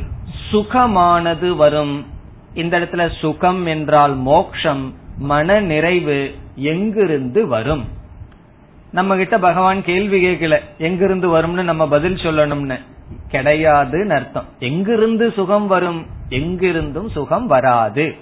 [0.52, 2.06] சுகமானது வரும்?
[2.54, 8.02] இந்த இடத்துல சுகம் என்றால் மோக்ஷம் மன நிறைவு எங்கிருந்து வரும்?
[8.94, 10.60] நம்ம கிட்ட பகவான் கேள்வி கேட்கல.
[10.78, 12.80] எங்கிருந்து வரும்னு நம்ம பதில் சொல்லணும்னு.
[13.32, 14.46] கிடையாதுன்னு அர்த்தம்.
[14.60, 16.06] எங்கிருந்து சுகம் வரும்?
[16.30, 18.16] எங்கிருந்தும் சுகம் வராது.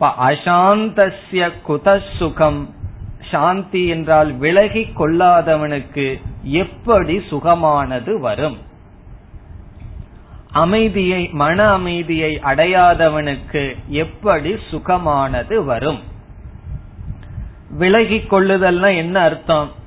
[0.00, 2.74] அசாந்தசிய குத சுகம்
[3.30, 8.58] சாந்தி என்றால் விலகி கொள்ளாதவனுக்கு எப்படி சுகமானது வரும்?
[10.52, 16.00] அமைதியை மன அமைதியை அடையாதவனுக்கு எப்படி சுகமானது வரும்?
[17.70, 19.80] விலகி கொள்ளுதல்னா என்ன அர்த்தம்?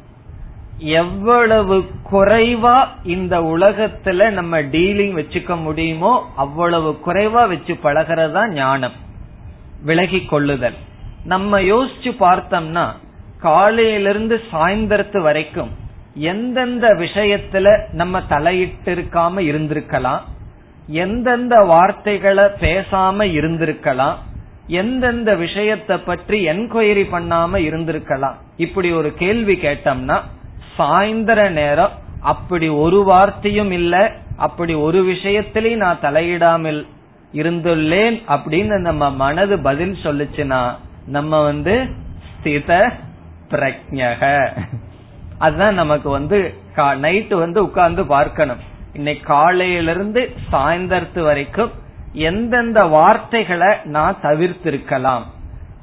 [0.78, 8.92] எவ்வளவு குறைவா இந்த உலகத்துல நம்ம டீலிங் வச்சுக்க முடியுமோ அவ்வளவு குறைவா வச்சு பழகிறதா ஞானம்.
[9.84, 10.74] விலகி கொள்ளுதல்.
[11.26, 12.92] நம்ம யோசிச்சு பார்த்தோம்னா
[13.40, 15.70] காலையிலிருந்து சாயந்தரத்து வரைக்கும்
[16.14, 20.22] எந்தெந்த விஷயத்துல நம்ம தலையிட்டு இருக்காம இருந்திருக்கலாம்
[20.88, 24.16] எந்தெந்த வார்த்தைகளை பேசாம இருந்திருக்கலாம்
[24.68, 28.34] எந்தெந்த விஷயத்தை பற்றி என்கொயரி பண்ணாம இருந்திருக்கலாம்.
[28.58, 30.22] இப்படி ஒரு கேள்வி கேட்டோம்னா
[30.78, 33.96] சாயந்தர நேரம் அப்படி ஒரு வார்த்தையும் இல்ல
[34.38, 36.80] அப்படி ஒரு விஷயத்திலையும் நான் தலையிடாமல்
[37.34, 40.62] இருந்துள்ளேன் அப்படின்னு நம்ம மனது பதில் சொல்லுச்சுன்னா
[41.06, 41.76] நம்ம வந்து
[42.28, 42.72] ஸ்தித
[43.50, 44.24] பிரஜக
[45.38, 46.38] அதுதான் நமக்கு வந்து
[47.06, 48.62] நைட்டு வந்து உட்கார்ந்து பார்க்கணும்.
[48.94, 51.72] இன்னைக்கு காலையிலிருந்து சாயந்தரத்து வரைக்கும்
[52.30, 55.26] எந்தெந்த வார்த்தைகளை நான் தவிர்த்திருக்கலாம்.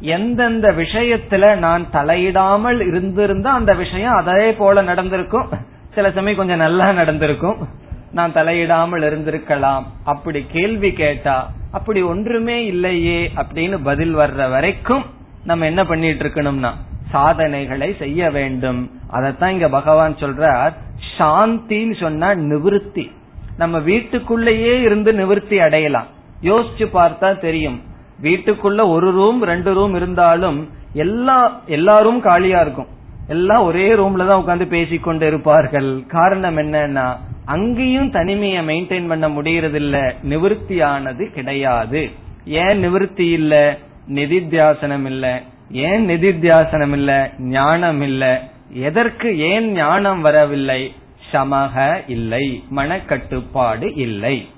[0.03, 5.49] எந்தெந்த விஷயத்துல நான் தலையிடாமல் இருந்திருந்தா அந்த விஷயம் அதே போல நடந்திருக்கும்.
[5.95, 7.69] சில சமயம் கொஞ்சம் நல்லா நடந்திருக்கும்.
[8.13, 9.83] நான் தலையிடாமல் இருந்திருக்கலாம்.
[10.05, 15.05] அப்படி கேள்வி கேட்டா அப்படி ஒன்றுமே இல்லையே அப்படின்னு பதில் வர்ற வரைக்கும்
[15.45, 16.71] நம்ம என்ன பண்ணிட்டு இருக்கணும்னா
[17.11, 18.91] சாதனைகளை செய்ய வேண்டும்.
[19.13, 20.73] அதத்தான் இங்க பகவான் சொல்றார்.
[21.19, 23.11] சாந்தின்னு சொன்னா நிவிருத்தி.
[23.57, 26.07] நம்ம வீட்டுக்குள்ளேயே இருந்து நிவிருத்தி அடையலாம்.
[26.43, 27.83] யோசிச்சு பார்த்தா தெரியும்.
[28.23, 32.87] வீட்டுக்குள்ள ஒரு ரூம் ரெண்டு ரூம் இருந்தாலும் எல்லா எல்லாரும் காலியா இருக்கும்.
[33.27, 36.07] எல்லாம் ஒரே ரூம்ல தான் உட்காந்து பேசிக்கொண்டு இருப்பார்கள்.
[36.07, 40.15] காரணம் என்னன்னா அங்கேயும் தனிமையை மெயின்டைன் பண்ண முடியறதில்ல.
[40.29, 42.11] நிவர்த்தியானது நிவிருத்தியானது கிடையாது.
[42.47, 43.77] ஏன் நிவிருத்தி இல்ல?
[44.09, 45.43] நிதித்தியாசனம் இல்ல.
[45.71, 47.31] ஏன் நிதித்தியாசனம் இல்ல?
[47.39, 48.49] ஞானம் இல்ல.
[48.73, 50.95] எதற்கு ஏன் ஞானம் வரவில்லை?
[51.33, 52.63] சமக இல்லை.
[52.77, 54.49] மனக்கட்டுப்பாடு இல்லை.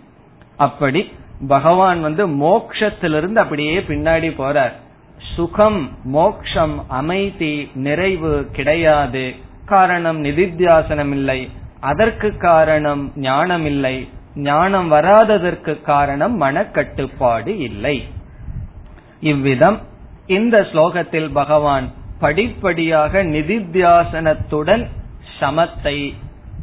[0.56, 1.12] அப்படி
[1.48, 4.74] பகவான் வந்து மோக்ஷத்திலிருந்து அப்படியே பின்னாடி போறார்.
[5.34, 9.34] சுகம் மோக்ஷம் அமைதி நிறைவு கிடையாது.
[9.66, 17.96] காரணம் நிதித்தியாசனம் இல்லை அதற்கு காரணம் ஞானம் இல்லை ஞானம் வராததற்கு காரணம் மனக்கட்டுப்பாடு இல்லை.
[19.20, 19.78] இவ்விதம்
[20.26, 24.84] இந்த ஸ்லோகத்தில் பகவான் படிப்படியாக நிதித்தியாசனத்துடன்
[25.40, 26.14] சமத்தை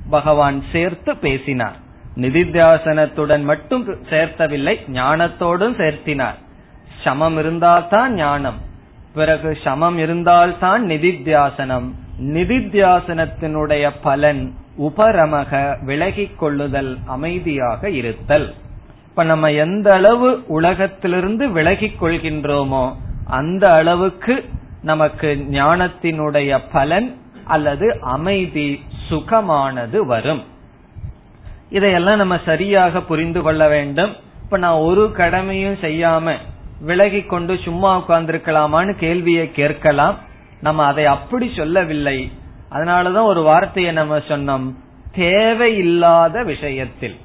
[0.09, 1.77] பகவான் சேர்த்து பேசினார்.
[2.21, 6.35] நிதித்தியாசனத்துடன் மட்டும் சேர்த்தவில்லை ஞானத்தோடும் சேர்த்தினார்.
[7.03, 8.57] சமம் இருந்தால்தான் ஞானம்.
[9.13, 11.91] பிறகு சமம் இருந்தால்தான் நிதித்தியாசனம்.
[12.19, 18.53] நிதித்தியாசனத்தினுடைய பலன் உபரமக விலகிக் கொள்ளுதல் அமைதியாக இருத்தல்.
[19.07, 24.49] இப்ப நம்ம எந்த அளவு உலகத்திலிருந்து விலகிக் கொள்கின்றோமோ அந்த அளவுக்கு
[24.81, 30.43] நமக்கு ஞானத்தினுடைய பலன் அல்லது அமைதி சுகமானது வரும்.
[31.71, 34.15] இதையெல்லாம் நம்ம சரியாக புரிந்து கொள்ள வேண்டும்.
[34.43, 36.33] இப்ப நான் ஒரு கடமையும் செய்யாம
[36.81, 40.17] விலகி கொண்டு சும்மா உட்கார்ந்திருக்கலாமான்னு கேள்வியை கேட்கலாம்.
[40.61, 42.31] நம்ம அதை அப்படி சொல்லவில்லை.
[42.71, 44.73] அதனாலதான் ஒரு வார்த்தையை நம்ம சொன்னோம்.
[45.15, 47.15] தேவையில்லாத விஷயத்தில்.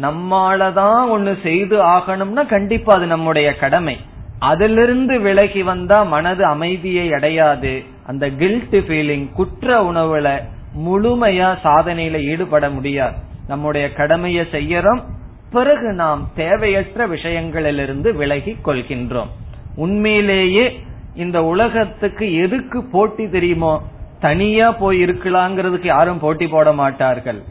[0.00, 4.00] நம்மாலதான் ஒண்ணு செய்து ஆகணும்னா கண்டிப்பா அது நம்முடைய கடமை.
[4.38, 7.84] அதிலிருந்து விலகி வந்தா மனது அமைதியை அடையாது.
[8.06, 10.42] அந்த கில்ட் ஃபீலிங் குற்ற உணவுல
[10.86, 13.32] முழுமையா சாதனையில ஈடுபட முடியாது.
[13.46, 15.02] நம்முடைய கடமையை செய்யறோம்.
[15.50, 19.28] பிறகு நாம் தேவையற்ற விஷயங்களிலிருந்து விலகி கொள்கின்றோம்.
[19.76, 20.80] உண்மையிலேயே
[21.14, 23.82] இந்த உலகத்துக்கு எதுக்கு போட்டி தெரியுமோ
[24.20, 27.42] தனியா போய் இருக்கலாங்கிறதுக்கு யாரும் போட்டி போட மாட்டார்கள்.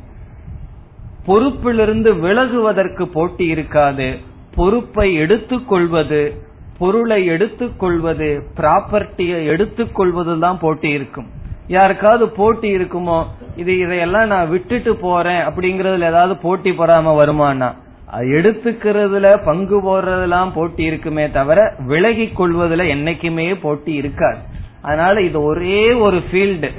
[1.28, 4.20] பொறுப்பிலிருந்து விலகுவதற்கு போட்டி இருக்காது.
[4.56, 11.28] பொறுப்பை எடுத்துக்கொள்வது பொருளை எடுத்துக்கொள்வது ப்ராப்பர்ட்டியை எடுத்துக்கொள்வதுதான் போட்டி இருக்கும்.
[11.68, 17.74] யாருக்காவது போட்டி இருக்குமோ இது இதையெல்லாம் நான் விட்டுட்டு போறேன் அப்படிங்கறதுல ஏதாவது போட்டி போறாம வருமானா?
[18.14, 24.38] எடுத்துக்கிறதுல பங்கு போடுறதெல்லாம் போட்டி இருக்குமே தவிர விலகி கொள்வதுல என்னைக்குமே போட்டி இருக்காது.
[24.82, 26.72] அதனால இது ஒரே ஒரு ஃபீல்டு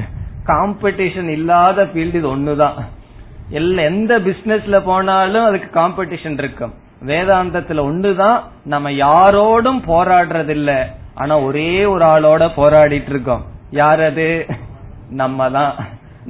[0.46, 2.72] காம்படிஷன் இல்லாத ஃபீல்டு இது ஒண்ணுதான்.
[3.50, 6.74] எல்ல எந்த பிசினஸ்ல போனாலும் அதுக்கு காம்படிஷன் இருக்கும்.
[7.04, 8.40] வேதாந்தத்துல ஒண்ணுதான்.
[8.64, 10.82] நம்ம யாரோடும் போராடுறதில்ல.
[11.14, 13.44] ஆனா ஒரே ஒரு ஆளோட போராடிட்டு இருக்கோம்.
[13.70, 14.46] யார் அது?
[15.20, 15.74] நம்ம தான்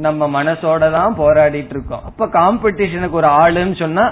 [0.05, 4.05] நம்ம மனசோட தான் போராடிட்டு இருக்கோம் அப்ப காம்படிஷனுக்கு ஒரு ஆளுன்னு சொன்னா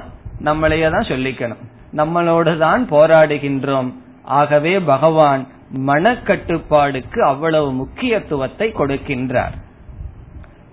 [0.48, 1.62] நம்மளையே தான் சொல்லிக்கணும்.
[2.00, 3.90] நம்மளோட தான் போராடுகின்றோம்.
[4.38, 5.42] ஆகவே பகவான்
[5.88, 9.54] மனக்கட்டுப்பாடுக்கு அவ்வளவு முக்கியத்துவத்தை கொடுக்கின்றார்.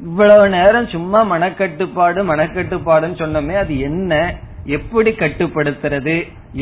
[0.07, 4.13] இவ்வளவு நேரம் சும்மா மனக்கட்டுப்பாடு மனக்கட்டுப்பாடுன்னு சொன்னோமே அது என்ன
[4.77, 6.15] எப்படி கட்டுப்படுத்துறது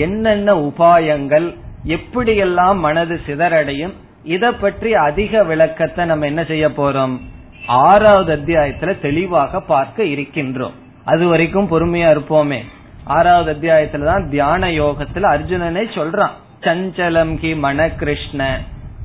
[0.06, 1.47] என்னென்ன உபாயங்கள்
[1.95, 3.95] எப்படியெல்லாம் மனது சிதறடையும்
[4.28, 7.20] இத பற்றி அதிக விளக்கத்தை நம்ம என்ன செய்ய போறோம்?
[7.68, 10.74] ஆறாவது அத்தியாயத்துல தெளிவாக பார்க்க இருக்கின்றோம்.
[11.06, 12.60] அது வரைக்கும் பொறுமையா இருப்போமே.
[13.04, 16.36] ஆறாவது அத்தியாயத்துல தான் தியான யோகத்துல அர்ஜுனனே சொல்றான்.
[16.62, 18.60] சஞ்சலம் கி மன கிருஷ்ண.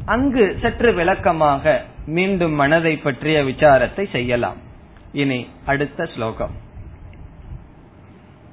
[0.05, 4.57] அங்கு சற்று விளக்கமாக மீண்டும் மனதை பற்றிய விசாரத்தை செய்யலாம்.
[5.13, 6.55] இனி அடுத்த ஸ்லோகம்.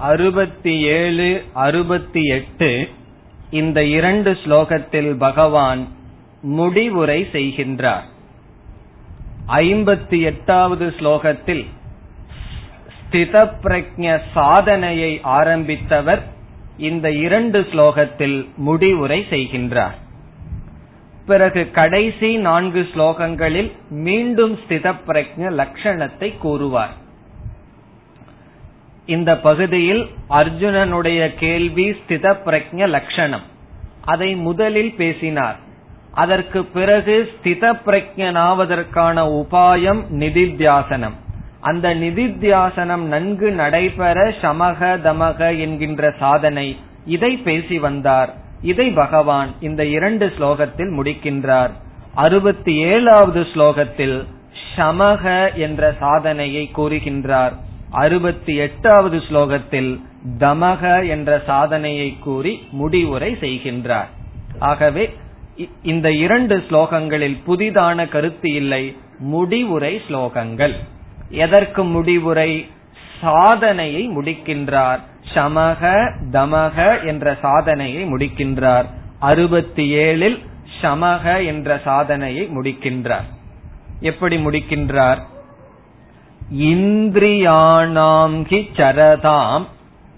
[0.03, 2.88] அறுபத்தி ஏழு அறுபத்தி எட்டு
[3.51, 6.01] இந்த இரண்டு ஸ்லோகத்தில் பகவான்
[6.53, 8.07] முடிவுரை செய்கின்றார்
[9.62, 11.64] ஐம்பத்தி எட்டாவது ஸ்லோகத்தில்
[12.99, 16.23] ஸ்தித பிரஜ சாதனையை ஆரம்பித்தவர்
[16.78, 19.98] இந்த இரண்டு ஸ்லோகத்தில் முடிவுரை செய்கின்றார்.
[21.26, 26.94] பிறகு கடைசி நான்கு ஸ்லோகங்களில் மீண்டும் ஸ்தித பிரஜ லட்சணத்தை கூறுவார்.
[29.06, 33.42] இந்த பகுதியில் அர்ஜுனனுடைய கேள்வி ஸ்தித பிரஜ லட்சணம்
[34.06, 35.56] அதை முதலில் பேசினார்.
[36.12, 41.18] அதற்கு பிறகு ஸ்தித பிரஜனாவதற்கான உபாயம் நிதித்தியாசனம்.
[41.69, 46.67] அந்த நிதித்தியாசனம் நன்கு நடைபெற சமக தமக என்கின்ற சாதனை
[47.15, 48.32] இதை பேசி வந்தார்.
[48.71, 51.73] இதை பகவான் இந்த இரண்டு ஸ்லோகத்தில் முடிக்கின்றார்.
[52.25, 54.17] அறுபத்தி ஏழாவது ஸ்லோகத்தில்
[54.75, 55.23] சமக
[55.65, 57.53] என்ற சாதனையை கூறுகின்றார்.
[58.03, 59.91] அறுபத்தி எட்டாவது ஸ்லோகத்தில்
[60.39, 64.10] தமக என்ற சாதனையை கூறி முடிவுரை செய்கின்றார்.
[64.71, 65.06] ஆகவே
[65.84, 68.84] இந்த இரண்டு ஸ்லோகங்களில் புதிதான கருத்து இல்லை
[69.34, 70.75] முடிவுரை ஸ்லோகங்கள்.
[71.30, 72.70] எதற்கு முடிவுரை
[73.22, 75.00] சாதனையை முடிக்கின்றார்?
[75.34, 78.86] சமக தமக என்ற சாதனையை முடிக்கின்றார்.
[79.20, 80.46] அறுபத்தி ஏழில்
[80.82, 83.26] சமக என்ற சாதனையை முடிக்கின்றார்.
[84.00, 85.18] எப்படி முடிக்கின்றார்?
[86.56, 89.66] இந்திரியானாம் சரதாம்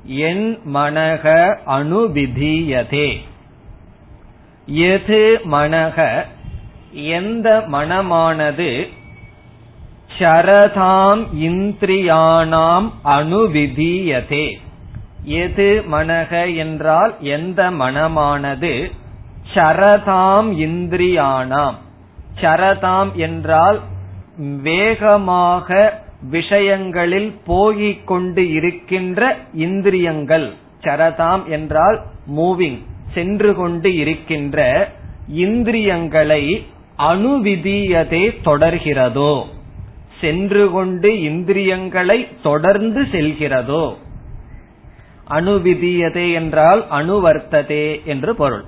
[0.04, 3.18] என் மனக அனுவிதீயதே
[4.66, 6.26] எது மனக?
[6.92, 8.90] எந்த மனமானது
[10.18, 14.58] சரதாம் இந்திரியானாம் அணுவிதீயதே.
[15.24, 18.92] எது மனக என்றால் எந்த மனமானது?
[19.54, 21.74] சரதாம் இந்திரியானாம்.
[22.42, 23.80] சரதாம் என்றால்
[24.38, 30.54] வேகமாக விஷயங்களில் போகிக் கொண்டு இருக்கின்ற இந்திரியங்கள்.
[30.82, 32.02] சரதாம் என்றால்
[32.38, 34.90] மூவிங் சென்று கொண்டு இருக்கின்ற
[35.28, 36.66] இந்திரியங்களை
[36.98, 39.44] அணுவிதியதே தொடர்கிறதோ.
[40.22, 43.96] சென்று கொண்டு இந்திரியங்களை தொடர்ந்து செல்கிறதோ?
[45.30, 48.64] அணுவிதியதே என்றால் அணுவர்த்ததே என்று பொருள்.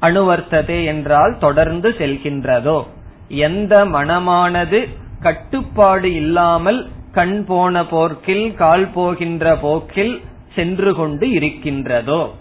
[0.00, 2.86] அணுவர்த்ததே என்றால் தொடர்ந்து செல்கின்றதோ?
[3.28, 4.88] எந்த மனமானது
[5.20, 10.22] கட்டுப்பாடு இல்லாமல் கண் போன போக்கில் கால் போகின்ற போக்கில்
[10.54, 12.34] சென்று கொண்டு இருக்கின்றதோ?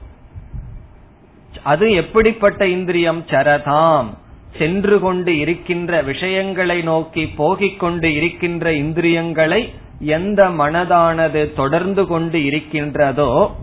[1.63, 3.23] அது எப்படிப்பட்ட இந்திரியம்?
[3.27, 4.07] சரதாம்.
[4.57, 13.55] சென்று கொண்டு இருக்கின்ற விஷயங்களை நோக்கி போகிக் கொண்டு இருக்கின்ற இந்திரியங்களை எந்த மனதானது தொடர்ந்து கொண்டு இருக்கின்றதோ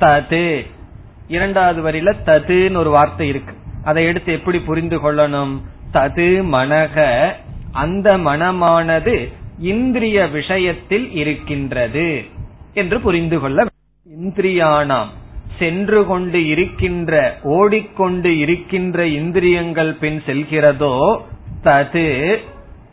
[0.00, 0.66] தது.
[1.28, 3.54] இரண்டாவது வரியில ததுன்னு ஒரு வார்த்தை இருக்கு.
[3.84, 5.60] அதை எடுத்து எப்படி புரிந்து கொள்ளணும்?
[5.92, 7.30] தது மனக.
[7.72, 12.24] அந்த மனமானது இந்திரிய விஷயத்தில் இருக்கின்றது
[12.74, 13.66] என்று புரிந்து கொள்ள
[14.20, 15.08] இந்திரியானாம்.
[15.58, 21.16] சென்று கொண்டு இருக்கின்ற ஓடிக்கொண்டு இருக்கின்ற இந்திரியங்கள் பின் செல்கிறதோ
[21.64, 22.36] தது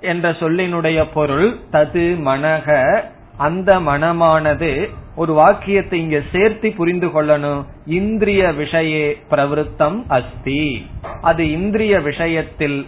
[0.02, 3.00] என்ற சொல்லினுடைய பொருள் தது மனக
[3.38, 7.66] அந்த மனமானது ஒரு வாக்கியத்தை இங்க சேர்த்து புரிந்து கொள்ளணும்.
[7.86, 10.86] இந்திரிய விஷயே பிரவருத்தம் அஸ்தி.
[11.22, 12.88] அது இந்திரிய விஷயத்தில்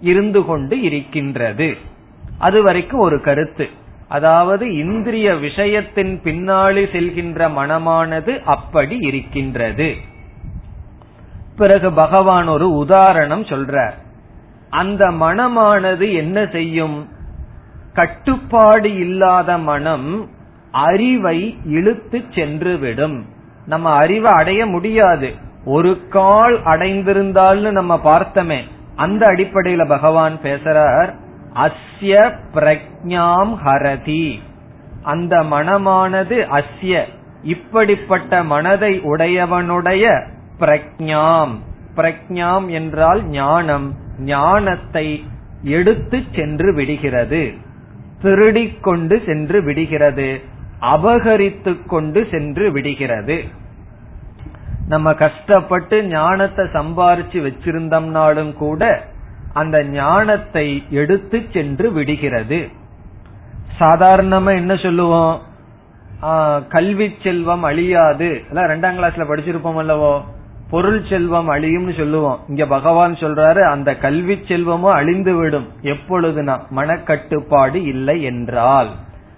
[0.00, 1.76] இருந்து கொண்டு இருக்கின்றது.
[2.38, 3.68] அது வரைக்கும் ஒரு கருத்து.
[4.08, 9.94] அதாவது இந்திரிய விஷயத்தின் பின்னாடி செல்கின்ற மனமானது அப்படி இருக்கின்றது.
[11.56, 13.92] பிறகு பகவான் ஒரு உதாரணம் சொல்றார்.
[14.70, 17.08] அந்த மனமானது என்ன செய்யும்?
[17.92, 20.28] கட்டுப்பாடு இல்லாத மனம்
[20.70, 23.26] அறிவை இழுத்து சென்று விடும்
[23.66, 25.34] நம்ம அறிவை அடைய முடியாது.
[25.64, 28.60] ஒரு கால் அடைந்திருந்தால்னு நம்ம பார்த்தமே.
[28.96, 31.14] அந்த அடிப்படையில பகவான் பேசுறார்.
[31.54, 34.38] அஸ்ய பிரக்ஞாம் ஹரதி.
[35.02, 37.02] அந்த மனமானது அஸ்ய.
[37.42, 40.26] இப்படிப்பட்ட மனதை உடையவனுடைய
[40.60, 41.54] பிரக்ஞாம்
[41.96, 43.94] பிரக்ஞாம் என்றால் ஞானம்.
[44.18, 45.24] ஞானத்தை
[45.62, 47.52] எடுத்து சென்று விடுகிறது.
[48.22, 50.40] திருடிக்கொண்டு சென்று விடுகிறது.
[50.80, 53.44] அபகரித்து கொண்டு சென்று விடுகிறது.
[54.88, 59.12] நம்ம கஷ்டப்பட்டு ஞானத்தை சம்பாரிச்சு வச்சிருந்தோம்னாலும் கூட
[59.54, 60.66] அந்த ஞானத்தை
[61.00, 62.60] எடுத்து சென்று விடுகிறது.
[63.80, 65.34] சாதாரணமா என்ன சொல்லுவோம்?
[66.68, 68.28] கல்வி செல்வம் அழியாது.
[68.52, 70.14] ரெண்டாம் கிளாஸ்ல படிச்சிருப்போம் அல்லவோ?
[70.70, 72.38] பொருள் செல்வம் அழியும்னு சொல்லுவோம்.
[72.48, 78.90] இங்க பகவான் சொல்றாரு அந்த கல்வி செல்வமும் அழிந்து விடும் எப்பொழுதுனா மனக்கட்டுப்பாடு இல்லை என்றால்.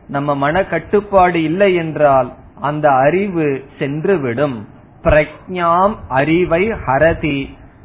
[0.09, 2.29] நம்ம மனக்கட்டுப்பாடு இல்லை என்றால்
[2.61, 3.47] அந்த அறிவு
[3.79, 4.57] சென்று விடும்
[5.03, 7.39] பிரக்ஞாம் அறிவை ஹரதி.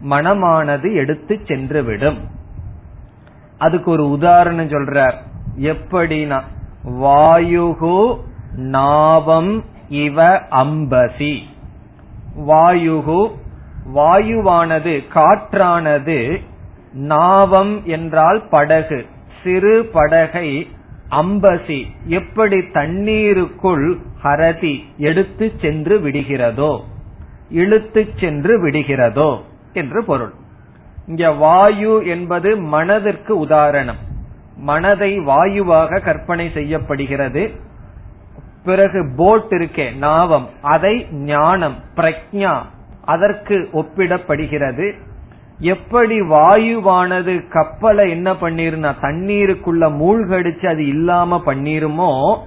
[0.09, 2.17] மனமானது எடுத்து சென்று விடும்
[3.57, 5.13] அதுக்கு ஒரு உதாரணம் சொல்றார்.
[5.59, 6.41] எப்படினா
[6.85, 8.17] வாயுகு
[8.55, 11.39] நாவம் இவ அம்பசி.
[12.47, 13.31] வாயுகு
[13.95, 16.41] வாயுவானது காற்றானது
[16.93, 19.05] நாவம் என்றால் படகு
[19.43, 20.67] சிறு படகை
[21.09, 21.85] அம்பசி.
[22.05, 26.79] எப்படி தண்ணீருக்குள் ஹரதி எடுத்து சென்று விடுகிறதோ
[27.49, 29.41] இழுத்து சென்று விடுகிறதோ
[29.73, 30.33] என்று பொருள்.
[31.07, 33.95] இங்க வாயு என்பது மனதிற்கு உதாரணம்.
[34.57, 37.51] மனதை வாயுவாக கற்பனை செய்யப்படுகிறது.
[38.63, 40.49] பிறகு போட் இருக்கே நாவம்.
[40.61, 42.61] அதை ஞானம் பிரக்ஞா
[43.01, 44.93] அதற்கு ஒப்பிடப்படுகிறது.
[45.59, 52.37] எப்படி வாயுவானது கப்பலை என்ன பண்ணிருந்தா தண்ணீருக்குள்ள மூழ்கடிச்சு அது இல்லாம பண்ணிருமோ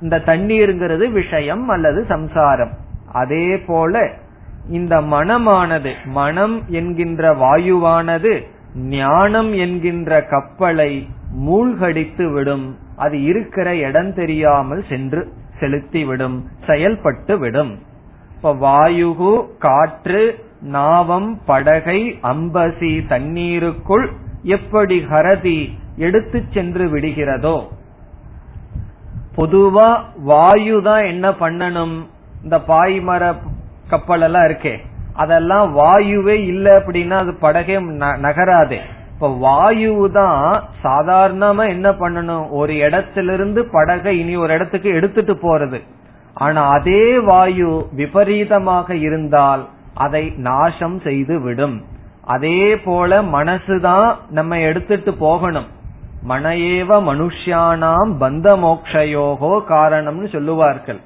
[0.00, 2.70] இந்த தண்ணீருங்கிறது விஷயம் அல்லது சம்சாரம்.
[3.12, 4.10] அதே போல
[4.70, 8.42] இந்த மனமானது மனம் என்கின்ற வாயுவானது
[8.74, 12.76] ஞானம் என்கின்ற கப்பலை மூழ்கடித்து விடும்.
[12.96, 17.78] அது இருக்கிற இடம் தெரியாமல் சென்று செலுத்திவிடும் செயல்பட்டு விடும்.
[18.36, 24.10] இப்ப வாயுகு காற்று நாவம் படகை அம்பசி தண்ணீருக்குள்
[24.42, 27.68] எப்படி ஹரதி எடுத்து சென்று விடுகிறதோ.
[29.36, 32.06] பொதுவா வாயு தான் என்ன பண்ணணும்?
[32.42, 33.34] இந்த பாய்மர
[33.92, 34.74] கப்பல் எல்லாம் இருக்கே.
[35.22, 37.76] அதெல்லாம் வாயுவே இல்ல அப்படின்னா அது படகே
[38.26, 38.80] நகராதே.
[39.14, 42.46] இப்ப வாயு தான் சாதாரணமா என்ன பண்ணணும்?
[42.60, 45.78] ஒரு இடத்திலிருந்து படகை இனி ஒரு இடத்துக்கு எடுத்துட்டு போறது.
[46.44, 49.62] ஆனா அதே வாயு விபரீதமாக இருந்தால்
[50.06, 51.78] அதை நாசம் செய்து விடும்.
[52.34, 55.70] அதே போல மனசுதான் நம்ம எடுத்துட்டு போகணும்.
[56.28, 61.00] மனையேவ மனுஷியானாம் பந்த மோக்ஷயோகோ காரணம்னு சொல்லுவார்கள்.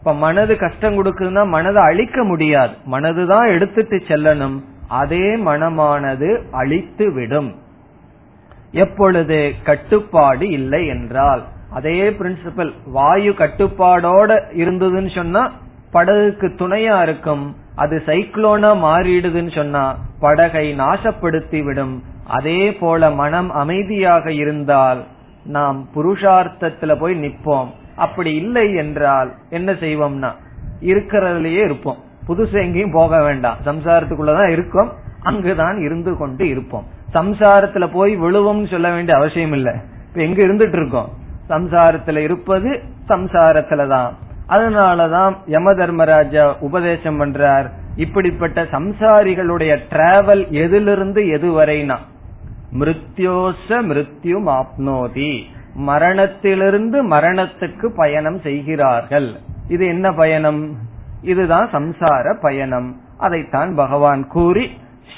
[0.00, 2.74] இப்ப மனது கஷ்டம் கொடுக்குதுன்னா மனதை அழிக்க முடியாது.
[2.90, 4.60] மனதுதான் எடுத்துட்டு செல்லணும்.
[4.88, 7.54] அதே மனமானது அழித்து விடும்.
[8.72, 15.52] எப்பொழுது கட்டுப்பாடு இல்லை என்றால் அதே பிரின்சிபல் வாயு கட்டுப்பாடோட இருந்ததுன்னு சொன்னா
[15.92, 17.56] படகுக்கு துணையா இருக்கும்.
[17.74, 22.02] அது சைக்ளோனா மாறிடுதுன்னு சொன்னா படகை நாசப்படுத்தி விடும்.
[22.26, 25.04] அதே போல மனம் அமைதியாக இருந்தால்
[25.44, 27.70] நாம் புருஷார்த்தத்துல போய் நிப்போம்
[28.00, 30.30] அப்படி இல்லை என்றால் என்ன செய்வோம்னா
[30.80, 31.96] இருக்கிறதுலயே இருப்போம்.
[32.28, 33.56] புதுசு எங்கேயும் போக வேண்டாம்.
[33.66, 34.92] சம்சாரத்துக்குள்ளதான் இருக்கும்.
[35.22, 36.86] அங்குதான் இருந்து கொண்டு இருப்போம்.
[37.14, 39.74] சம்சாரத்துல போய் விழுவோம்னு சொல்ல வேண்டிய அவசியம் இல்லை.
[40.08, 41.08] இப்ப எங்க இருந்துட்டு இருக்கோம்?
[41.48, 44.12] சம்சாரத்துல இருப்பது சம்சாரத்துலதான்.
[44.48, 47.70] அதனாலதான் யம தர்மராஜா உபதேசம் பண்றார்.
[47.96, 51.96] இப்படிப்பட்ட சம்சாரிகளுடைய டிராவல் எதிலிருந்து எதுவரைனா
[52.80, 55.42] மிருத்யோச மிருத்யும் ஆப்னோதி
[55.85, 59.29] மரணத்திலிருந்து மரணத்துக்கு பயணம் செய்கிறார்கள்
[59.67, 60.61] இது என்ன பயணம்
[61.21, 64.65] இதுதான் சம்சார பயணம் அதைத்தான் பகவான் கூறி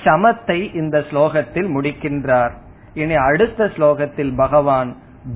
[0.04, 2.54] சமத்தை இந்த ஸ்லோகத்தில் முடிக்கின்றார்
[2.94, 4.92] இனி அடுத்த ஸ்லோகத்தில் பகவான்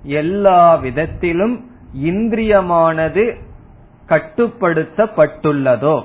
[0.03, 1.71] எல்லா விதத்திலும்
[2.03, 3.35] இந்திரியமானது
[4.09, 6.03] கட்டுப்படுத்தப்பட்டுள்ளதோ.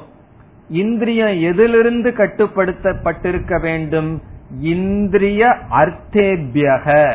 [0.68, 4.22] இந்திரியம் எதிலிருந்து கட்டுப்படுத்தப்பட்டிருக்க வேண்டும்?
[4.58, 7.14] இந்திரிய அர்த்தேபியக.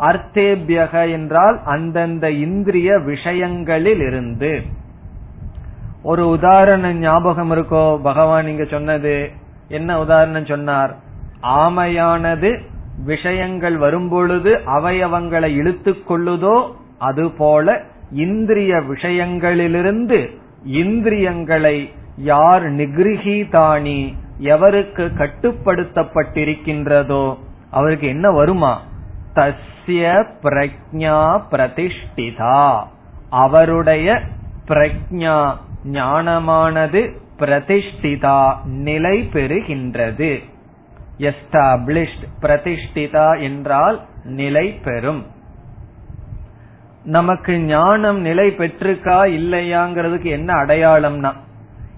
[0.00, 4.62] அர்த்தேபியக என்றால் அந்தந்த இந்திரிய விஷயங்களில் இருந்து
[6.02, 8.02] ஒரு உதாரணம் ஞாபகம் இருக்கோ?
[8.02, 9.30] பகவான் இங்க சொன்னது.
[9.68, 10.96] என்ன உதாரணம் சொன்னார்?
[11.42, 12.58] ஆமையானது
[13.04, 16.72] விஷயங்கள் வரும்பொழுது அவயவங்களை இழுத்து கொள்ளுதோ?
[16.98, 20.30] அதுபோல இந்திரிய விஷயங்களிலிருந்து
[20.64, 27.36] இந்திரியங்களை யார் நிகிருகீதானி எவருக்கு கட்டுப்படுத்தப்பட்டிருக்கின்றதோ
[27.70, 28.82] அவருக்கு என்ன வருமா?
[29.34, 32.82] தஸ்ய பிரக்ஞா பிரதிஷ்டிதா.
[33.30, 34.20] அவருடைய
[34.68, 40.40] பிரக்ஞா ஞானமானது பிரதிஷ்டிதா நிலை பெறுகின்றது.
[41.18, 45.26] எஸ்டாப்ளிஷ்ட் பிரதிஷ்டிதா என்றால் நிலை பெறும்.
[47.04, 51.32] நமக்கு ஞானம் நிலை பெற்றுக்கா இல்லையாங்கிறதுக்கு என்ன அடையாளம்னா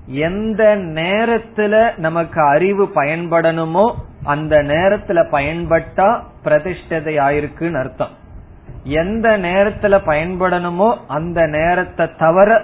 [0.07, 3.95] எந்த நேரத்துல நமக்கு அறிவு பயன்படணுமோ
[4.25, 8.09] அந்த நேரத்துல பயன்பட்டா பிரதிஷ்டதை ஆயிருக்குன்னு அர்த்தம்.
[8.85, 12.63] எந்த நேரத்துல பயன்படணுமோ அந்த நேரத்தை தவிர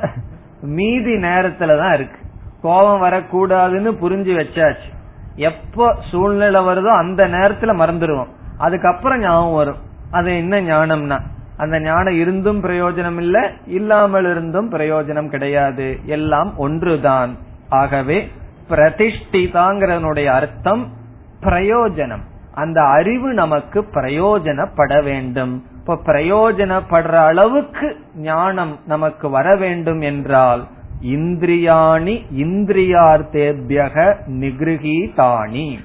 [0.60, 2.18] மீதி நேரத்துல தான் இருக்கு.
[2.62, 4.88] கோபம் வரக்கூடாதுன்னு புரிஞ்சு வச்சாச்சு.
[5.34, 9.76] எப்போ சூழ்நிலை வருதோ அந்த நேரத்துல மறந்துடுவோம் அதுக்கப்புறம் ஞாபகம் வரும்.
[10.10, 11.18] அது என்ன ஞானம்னா
[11.58, 15.98] அந்த ஞானம் இருந்தும் பிரயோஜனம் இல்ல இல்லாமல் இருந்தும் பிரயோஜனம் கிடையாது.
[16.04, 17.36] எல்லாம் ஒன்றுதான்.
[17.68, 18.28] ஆகவே
[18.70, 20.86] பிரதிஷ்டிதாங்கிறதனுடைய அர்த்தம்
[21.42, 22.24] பிரயோஜனம்.
[22.54, 25.64] அந்த அறிவு நமக்கு பிரயோஜனப்பட வேண்டும்.
[25.78, 30.64] இப்ப பிரயோஜனப்படுற அளவுக்கு ஞானம் நமக்கு வர வேண்டும் என்றால்
[31.02, 33.96] இந்திரியாணி இந்திரியார்த்தேபியக
[34.40, 35.78] நிகிருகீதானி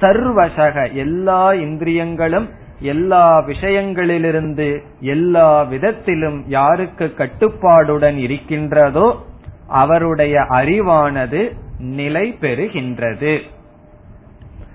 [0.00, 2.48] சர்வசக எல்லா இந்திரியங்களும்
[2.80, 9.26] எல்லா விஷயங்களிலிருந்து எல்லா விதத்திலும் யாருக்கு கட்டுப்பாடுடன் இருக்கின்றதோ
[9.66, 13.40] அவருடைய அறிவானது நிலை பெறுகின்றது.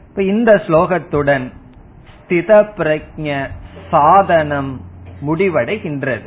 [0.10, 1.51] இப்ப இந்த ஸ்லோகத்துடன்
[2.14, 3.49] ஸ்தித பிரஜ
[3.89, 4.82] சாதனம்
[5.28, 6.26] முடிவடைகின்றது.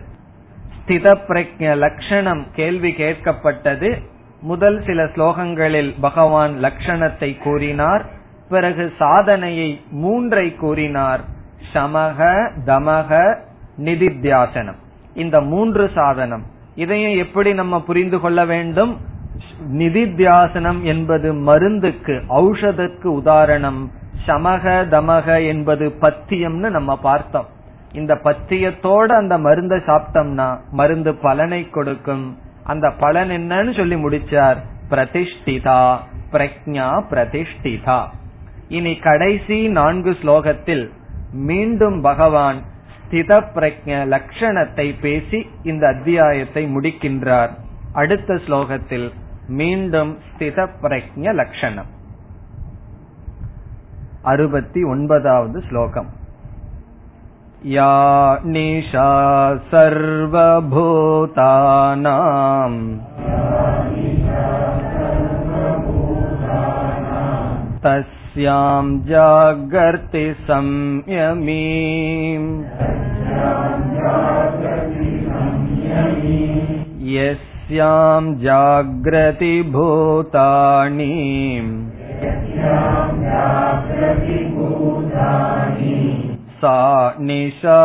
[0.87, 4.03] ஸ்தித பிரஜ லட்சணம் கேள்வி கேட்கப்பட்டது.
[4.41, 8.05] முதல் சில ஸ்லோகங்களில் பகவான் லட்சணத்தை கூறினார்.
[8.49, 11.21] பிறகு சாதனையை மூன்றை கூறினார்.
[11.73, 13.39] சமக தமக
[13.85, 14.77] நிதித்தியாசனம்.
[15.15, 16.43] இந்த மூன்று சாதனம்.
[16.75, 19.01] இதையும் எப்படி நம்ம புரிந்து கொள்ள வேண்டும்?
[19.73, 23.91] நிதித்தியாசனம் என்பது மருந்துக்கு ஔஷதத்துக்கு உதாரணம்.
[24.27, 27.47] சமக தமக என்பது பத்தியம்னு நம்ம பார்த்தோம்.
[27.93, 32.39] இந்த பத்தியத்தோட அந்த மருந்தை சாப்பிட்டோம்னா மருந்து பலனை கொடுக்கும்.
[32.65, 34.57] அந்த பலன் என்னன்னு சொல்லி முடிச்சார்.
[34.91, 35.97] பிரதிஷ்டிதா
[36.33, 38.05] பிரக்ஞா பிரதிஷ்டிதா.
[38.69, 40.91] இனி கடைசி நான்கு ஸ்லோகத்தில்
[41.46, 42.60] மீண்டும் பகவான்
[42.96, 47.54] ஸ்தித பிரஜ லட்சணத்தை பேசி இந்த அத்தியாயத்தை முடிக்கின்றார்
[47.94, 49.10] அடுத்த ஸ்லோகத்தில்
[49.52, 51.92] மீண்டும் ஸ்தித பிரஜ லட்சணம்
[54.24, 56.10] அறுபத்தி ஒன்பதாவது ஸ்லோகம்
[57.64, 57.90] या
[58.46, 59.10] निशा
[59.72, 60.62] सर्वभूतानाम्
[68.36, 71.64] तस्यां जागर्ति संयमी
[77.16, 81.10] यस्यां जाग्रति भूतानि
[86.62, 86.80] सा
[87.22, 87.82] निशा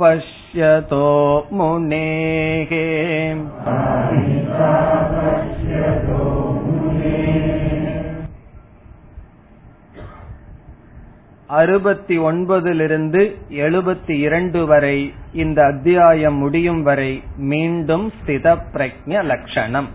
[0.00, 1.06] पश्यतो
[1.52, 2.72] मुनेः
[11.47, 19.89] அறுபத்தி ஒன்பதிலிருந்து எழுபத்தி இரண்டு வரை இந்த அத்தியாயம் முடியும் வரை மீண்டும் ஸ்தித பிரஜ லட்சணம்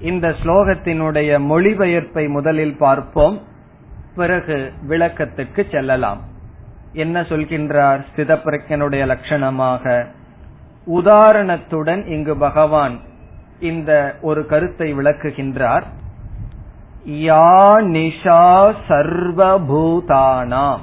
[0.00, 3.42] இந்த ஸ்லோகத்தினுடைய மொழிபெயர்ப்பை முதலில் பார்ப்போம்.
[4.14, 6.20] பிறகு விளக்கத்துக்கு செல்லலாம்.
[6.92, 10.06] என்ன சொல்கின்றார் ஸ்தித பிரஜனுடைய லட்சணமாக
[10.86, 13.00] உதாரணத்துடன் இங்கு பகவான்
[13.60, 15.82] இந்த ஒரு கருத்தை விளக்குகின்றார்.
[17.06, 20.80] யா நிஷா சர்வபூதானாம்.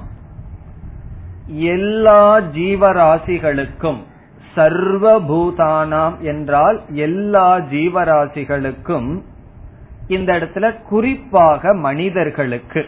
[1.48, 4.02] எல்லா ஜீவராசிகளுக்கும்
[4.56, 9.22] சர்வபூதானாம் என்றால் எல்லா ஜீவராசிகளுக்கும்
[10.08, 12.86] இந்த இடத்துல குறிப்பாக மனிதர்களுக்கு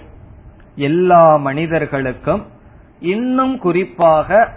[0.76, 2.44] எல்லா மனிதர்களுக்கும்
[3.00, 4.50] இன்னும் குறிப்பாக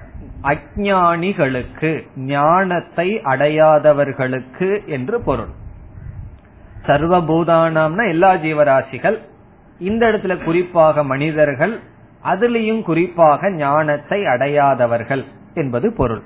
[0.42, 5.57] அஜானிகளுக்கு ஞானத்தை அடையாதவர்களுக்கு என்று பொருள்.
[6.86, 9.18] சர்வபூதானாம்னா எல்லா ஜீவராசிகள்.
[9.80, 11.80] இந்த இடத்துல குறிப்பாக மனிதர்கள்
[12.24, 15.24] அதுலேயும் குறிப்பாக ஞானத்தை அடையாதவர்கள்
[15.54, 16.22] என்பது பொருள்.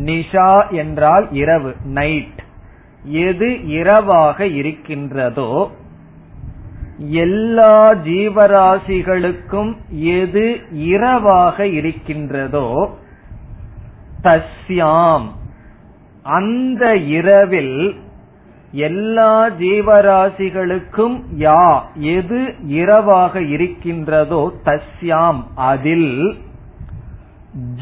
[0.07, 2.41] நிஷா என்றால் இரவு நைட்
[3.05, 5.71] எது இரவாக இருக்கின்றதோ
[7.09, 12.67] எல்லா ஜீவராசிகளுக்கும் எது இரவாக இருக்கின்றதோ
[14.23, 15.27] தஸ்யாம்.
[16.23, 18.01] அந்த இரவில்
[18.73, 25.43] எல்லா ஜீவராசிகளுக்கும் யா எது இரவாக இருக்கின்றதோ தஸ்யாம்.
[25.55, 26.39] அதில்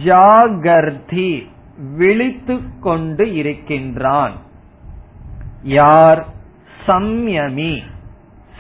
[0.05, 1.49] ஜாகர்தி
[1.97, 4.32] விழித்து கொண்டு இருக்கின்றான்.
[5.62, 6.26] யார்?
[6.86, 7.82] சம்யமி.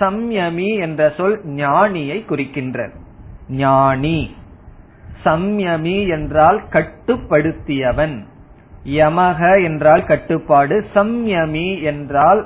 [0.00, 2.94] சம்யமி என்ற சொல் ஞானியை குறிக்கின்றது.
[3.48, 4.34] ஞானி.
[5.24, 8.16] சம்யமி என்றால் கட்டுப்படுத்தியவன்.
[8.84, 12.40] யமக என்றால் கட்டுப்பாடு சம்யமி என்றால்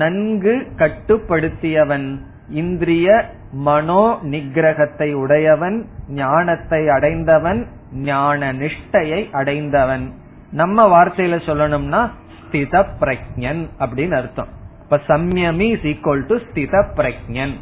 [0.00, 2.08] நன்கு கட்டுப்படுத்தியவன்.
[2.50, 3.08] இந்திரிய
[3.52, 7.60] மனோ நிகிரகத்தை உடையவன் ஞானத்தை அடைந்தவன்
[7.92, 10.04] ஞான நிஷ்டையை அடைந்தவன்.
[10.52, 12.00] நம்ம வார்த்தையில சொல்லணும்னா
[12.38, 14.50] ஸ்தித பிரஜன் அப்படின்னு அர்த்தம்.
[14.82, 17.54] இப்ப சம்யமி இஸ் ஈக்குவல் டு ஸ்தித பிரஜன்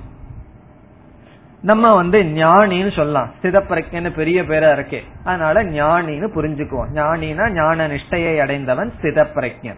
[1.63, 3.33] நம்ம வந்து ஞானின்னு சொல்லலாம்.
[3.43, 4.99] ஸ்தித பெரிய பேரா இருக்கே.
[5.25, 6.87] அதனால ஞானின்னு புரிஞ்சுக்குவோம்.
[6.95, 9.77] ஞானினா ஞான நிஷ்டையை அடைந்தவன் ஸ்தித பிரஜன்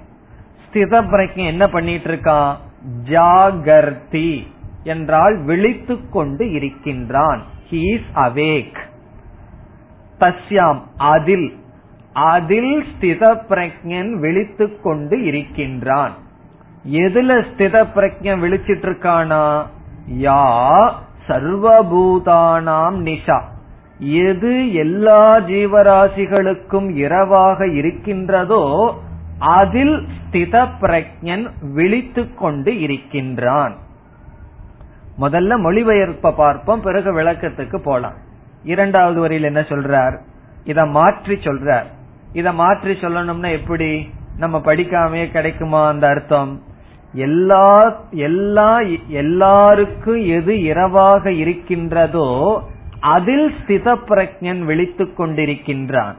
[0.73, 2.57] ஸ்தித என்ன பண்ணிட்டு இருக்கான்
[3.09, 4.47] ஜாகர்த்தி
[4.85, 7.43] என்றால் விழித்து கொண்டு இருக்கின்றான்.
[7.71, 8.79] ஹீஸ் அவேக்
[10.21, 11.61] தஸ்யாம் அதில்.
[12.13, 16.13] அதில் ஸ்தித பிரஜன் விழித்து கொண்டு இருக்கின்றான்.
[16.91, 19.67] எதுல ஸ்தித பிரஜன் விழிச்சிட்டு இருக்கானா
[20.19, 20.93] யா
[21.29, 23.39] சர்வபூதானாம் நிஷா.
[23.99, 28.65] எது எல்லா ஜீவராசிகளுக்கும் இரவாக இருக்கின்றதோ
[29.39, 33.75] அதில் ஸ்தித பிரஜன் விழித்து கொண்டு இருக்கின்றான்.
[35.19, 38.15] முதல்ல மொழிபெயர்ப்ப பார்ப்போம் பிறகு விளக்கத்துக்கு போலாம்.
[38.65, 40.17] இரண்டாவது வரியில் என்ன சொல்றார்?
[40.65, 41.89] இத மாற்றி சொல்றார்.
[42.33, 44.09] இத மாற்றி சொல்லணும்னா எப்படி?
[44.37, 46.53] நம்ம படிக்காமே கிடைக்குமா அந்த அர்த்தம்?
[47.13, 52.29] எல்லா எல்லா எல்லாருக்கும் எது இரவாக இருக்கின்றதோ
[53.01, 56.15] அதில் ஸ்தித பிரஜன் விழித்துக் கொண்டிருக்கின்றான்.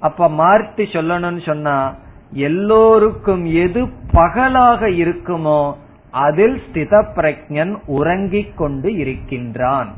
[0.00, 1.94] அப்ப மாற்றி சொல்லணும்னு சொன்னா
[2.32, 5.72] எல்லோருக்கும் எது பகலாக இருக்குமோ
[6.10, 9.88] அதில் ஸ்தித பிரஜன் உறங்கிக் கொண்டு இருக்கின்றான்.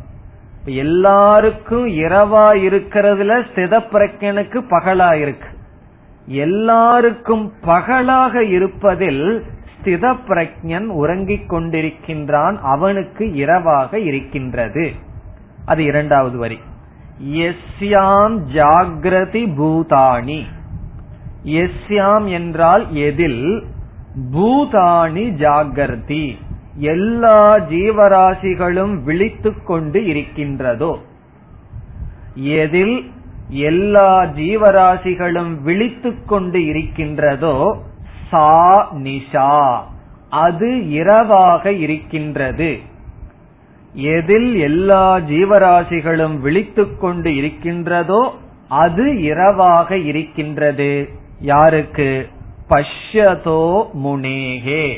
[0.65, 5.49] எல்லாருக்கும் இரவா இருக்கிறதுல ஸ்தித பிரஜனுக்கு பகலா இருக்கு.
[6.27, 9.45] எல்லாருக்கும் பகலாக இருப்பதில்
[9.85, 14.93] ஸ்தித பிரஜன் உறங்கிக் கொண்டிருக்கின்றான் அவனுக்கு இரவாக இருக்கின்றது.
[15.65, 16.59] அது இரண்டாவது வரி.
[17.25, 20.43] எஸ்யாம் ஜாகிரதி பூதாணி
[21.45, 23.65] எஸ்யாம் என்றால் எதில்?
[24.33, 26.37] பூதாணி ஜாகிரதி.
[26.75, 30.99] எல்லா ஜீவராசிகளும் விழித்துக் கொண்டு இருக்கின்றதோ.
[32.35, 33.11] எதில்?
[33.49, 37.83] எல்லா ஜீவராசிகளும் விழித்துக் கொண்டு இருக்கின்றதோ
[38.33, 39.81] சா நிஷா.
[40.31, 42.79] அது இரவாக இருக்கின்றது.
[43.95, 48.35] எதில் எல்லா ஜீவராசிகளும் விழித்துக் கொண்டு இருக்கின்றதோ
[48.69, 51.09] அது இரவாக இருக்கின்றது.
[51.41, 52.29] யாருக்கு?
[52.71, 54.97] பஷ்யதோ முனேகே.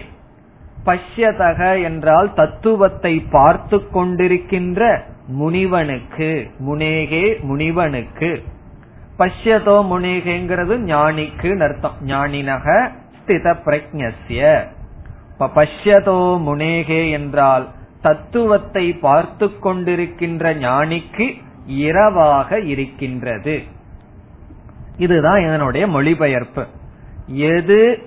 [0.87, 8.43] பஷ்யதக என்றால் தத்துவத்தை பார்த்து கொண்டிருக்கின்ற முனிவனுக்கு முனேகே முனிவனுக்கு.
[9.19, 12.93] பஷ்யதோ முனேகேங்கிறது ஞானிக்கு அர்த்தம் ஞானினக
[13.27, 14.65] ஸ்தித பிரஜ்ய
[15.39, 17.69] பஷ்யதோ முனேகே என்றால்
[18.03, 23.63] தத்துவத்தை பார்த்து கொண்டிருக்கின்ற ஞானிக்கு இரவாக இருக்கின்றது.
[24.99, 26.67] இதுதான் இதனுடைய மொழிபெயர்ப்பு.
[27.27, 28.03] எது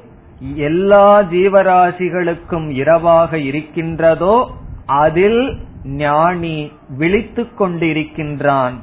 [0.56, 4.52] எல்லா ஜீவராசிகளுக்கும் இரவாக இருக்கின்றதோ
[4.86, 8.74] அதில் ஞானி விழித்துக் கொண்டிருக்கின்றான்.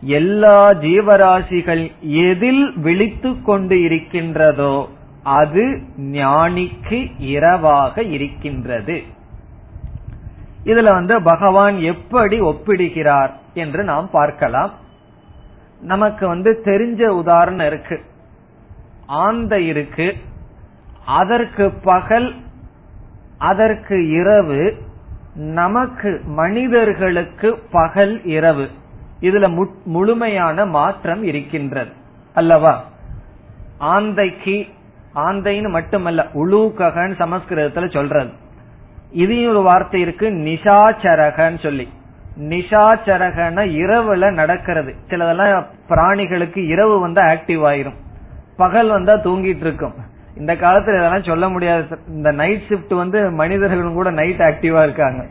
[0.00, 4.88] எல்லா ஜீவராசிகள் எதில் விழித்துக் கொண்டு இருக்கின்றதோ
[5.22, 9.02] அது ஞானிக்கு இரவாக இருக்கின்றது.
[10.64, 14.70] இதுல வந்து பகவான் எப்படி ஒப்பிடுகிறார் என்று நாம் பார்க்கலாம்.
[15.80, 18.00] நமக்கு வந்து தெரிஞ்ச உதாரணம் இருக்கு.
[19.06, 20.16] ஆந்தை இருக்கு
[21.06, 22.34] அதற்கு பகல்
[23.38, 24.76] அதற்கு இரவு
[25.34, 28.68] நமக்கு மனிதர்களுக்கு பகல் இரவு.
[29.20, 31.90] இதுல முழுமையான மாற்றம் இருக்கின்றது.
[32.34, 32.84] அல்லவா?
[33.78, 34.68] ஆந்தைக்கு
[35.14, 38.30] ஆந்தைன்னு மட்டுமல்ல உலூககன் சமஸ்கிருதத்துல சொல்றது.
[39.10, 41.88] இதையும் ஒரு வார்த்தை இருக்கு நிஷாச்சரகன்னு சொல்லி.
[42.38, 44.94] நிஷாச்சரகன இரவுல நடக்கிறது.
[45.08, 47.94] சிலதெல்லாம் பிராணிகளுக்கு இரவு வந்து ஆக்டிவ் ஆயிரும்.
[48.56, 49.94] பகல் வந்தா தூங்கிட்டு இருக்கும்.
[50.36, 55.26] இந்த காலத்துல இதெல்லாம் சொல்ல முடியாது இந்த நைட் ஷிப்ட் வந்து மனிதர்களும் கூட நைட் ஆக்டிவா இருக்காங்க.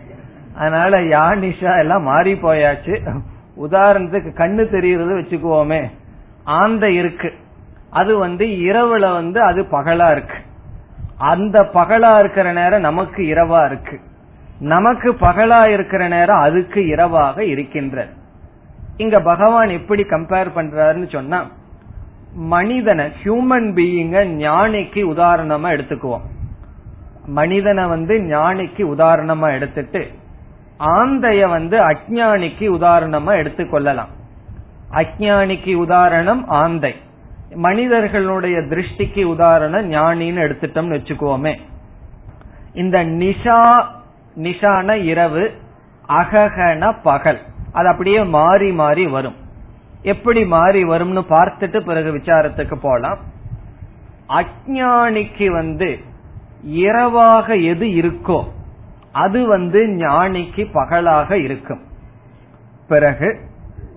[0.55, 3.19] அதனால யா நிஷா எல்லாம் மாறி போயாச்சு.
[3.57, 5.87] உதாரணத்துக்கு கண்ணு தெரியறது வச்சுக்குவோமே.
[6.43, 7.33] ஆந்தை இருக்கு.
[7.89, 10.35] அது வந்து இரவுல வந்து அது பகலா இருக்கு.
[11.17, 13.99] அந்த பகலா இருக்கிற நேரம் நமக்கு இரவா இருக்கு.
[14.59, 18.13] நமக்கு பகலா இருக்கிற நேரம் அதுக்கு இரவாக இருக்கின்றது.
[18.97, 21.45] இங்க பகவான் எப்படி கம்பேர் பண்றாருன்னு சொன்னா
[22.33, 26.21] மனிதனை ஹியூமன் பீயிங்க ஞானிக்கு உதாரணமா எடுத்துக்குவோம்.
[27.25, 30.11] மனிதனை வந்து ஞானிக்கு உதாரணமா எடுத்துட்டு
[30.79, 34.11] ஆந்தைய வந்து அஜானிக்கு உதாரணமா எடுத்துக்கொள்ளலாம்.
[34.91, 36.95] அஜானிக்கு உதாரணம் ஆந்தை.
[37.55, 41.59] மனிதர்களுடைய திருஷ்டிக்கு உதாரணம் ஞானின்னு எடுத்துட்டோம்னு வச்சுக்கோமே.
[42.73, 43.83] இந்த நிஷா
[44.37, 45.51] நிஷான இரவு
[46.09, 47.39] அககன பகல்.
[47.71, 49.35] அது அப்படியே மாறி மாறி வரும்.
[50.03, 53.19] எப்படி மாறி வரும்னு பார்த்துட்டு பிறகு விசாரத்துக்கு போலாம்.
[54.27, 55.99] அஜானிக்கு வந்து
[56.63, 58.43] இரவாக எது இருக்கோ
[59.11, 61.81] அது வந்து ஞானிக்கு பகலாக இருக்கும்.
[62.87, 63.39] பிறகு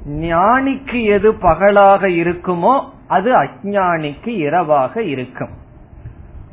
[0.08, 5.52] ஞானிக்கு எது பகலாக இருக்குமோ அது அஜானிக்கு இரவாக இருக்கும்.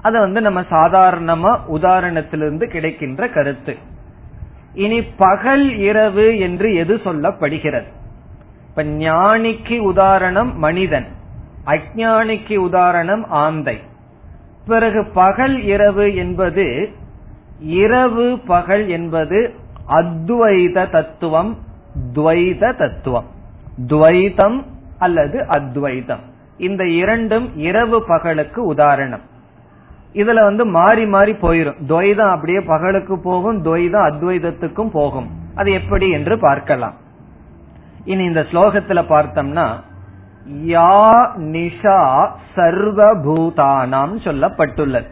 [0.01, 3.75] அது வந்து நம்ம சாதாரணமா உதாரணத்திலிருந்து கிடைக்கின்ற கருத்து.
[4.73, 7.89] இனி பகல் இரவு என்று எது சொல்லப்படுகிறது?
[8.69, 11.07] இப்ப ஞானிக்கு உதாரணம் மனிதன்
[11.65, 13.77] அஜானிக்கு உதாரணம் ஆந்தை.
[14.65, 16.89] பிறகு பகல் இரவு என்பது
[17.59, 19.53] இரவு பகல் என்பது
[19.87, 21.57] அத்வைத தத்துவம்
[22.13, 23.29] துவைத தத்துவம்.
[23.87, 24.63] துவைதம்
[24.99, 26.27] அல்லது அத்வைதம்.
[26.59, 29.21] இந்த இரண்டும் இரவு பகலுக்கு உதாரணம்.
[30.13, 31.81] இதுல வந்து மாறி மாறி போயிரும்.
[31.87, 35.29] துவைதம் அப்படியே பகலுக்கு போகும் துவைதம் அத்வைதத்துக்கும் போகும்.
[35.55, 36.93] அது எப்படி என்று பார்க்கலாம்.
[38.05, 39.67] இனி இந்த ஸ்லோகத்துல பார்த்தோம்னா
[40.65, 45.07] யா நிஷா சர்வபூதானாம் சொல்லப்பட்டுள்ளது.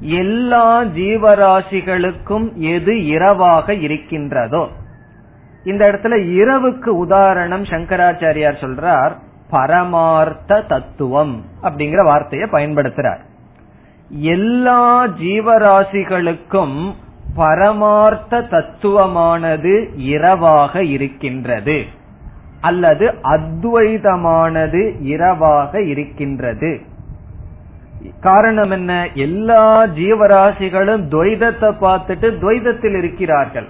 [0.00, 4.68] எல்லா ஜீவராசிகளுக்கும் எது இரவாக இருக்கின்றதோ.
[5.64, 9.12] இந்த இடத்துல இரவுக்கு உதாரணம் சங்கராச்சாரியார் சொல்றார்.
[9.50, 13.20] பரமார்த்த தத்துவம் அப்படிங்கிற வார்த்தையை பயன்படுத்துறார்.
[14.08, 16.94] எல்லா ஜீவராசிகளுக்கும்
[17.34, 21.84] பரமார்த்த தத்துவமானது இரவாக இருக்கின்றது.
[22.60, 26.80] அல்லது அத்வைதமானது இரவாக இருக்கின்றது.
[28.20, 29.08] காரணம் என்ன?
[29.14, 33.66] எல்லா ஜீவராசிகளும் துவைதத்தை பார்த்துட்டு துவைதத்தில் இருக்கிறார்கள்.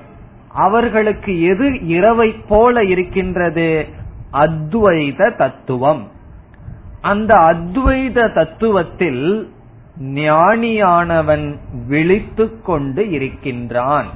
[0.48, 3.86] அவர்களுக்கு எது இரவை போல இருக்கின்றது?
[4.32, 6.08] அத்வைத தத்துவம்.
[7.00, 9.46] அந்த அத்வைத தத்துவத்தில்
[10.00, 14.06] ஞானியானவன் விழித்து கொண்டு இருக்கின்றான்.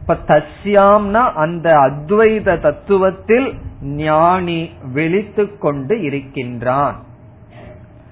[0.00, 6.96] இப்ப தஸ்யாம்னா அந்த அத்வைத தத்துவத்தில் ஞானி விழித்து கொண்டு இருக்கின்றான்.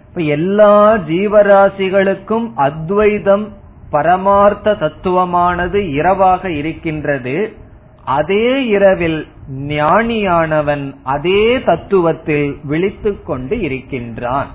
[0.08, 3.52] இப்ப எல்லா ஜீவராசிகளுக்கும் அத்வைதம்
[3.90, 7.54] பரமார்த்த தத்துவமானது இரவாக இருக்கின்றது.
[8.10, 9.20] அதே இரவில்
[9.68, 10.84] ஞானியானவன்
[11.14, 14.50] அதே தத்துவத்தில் விழித்து கொண்டு இருக்கின்றான்.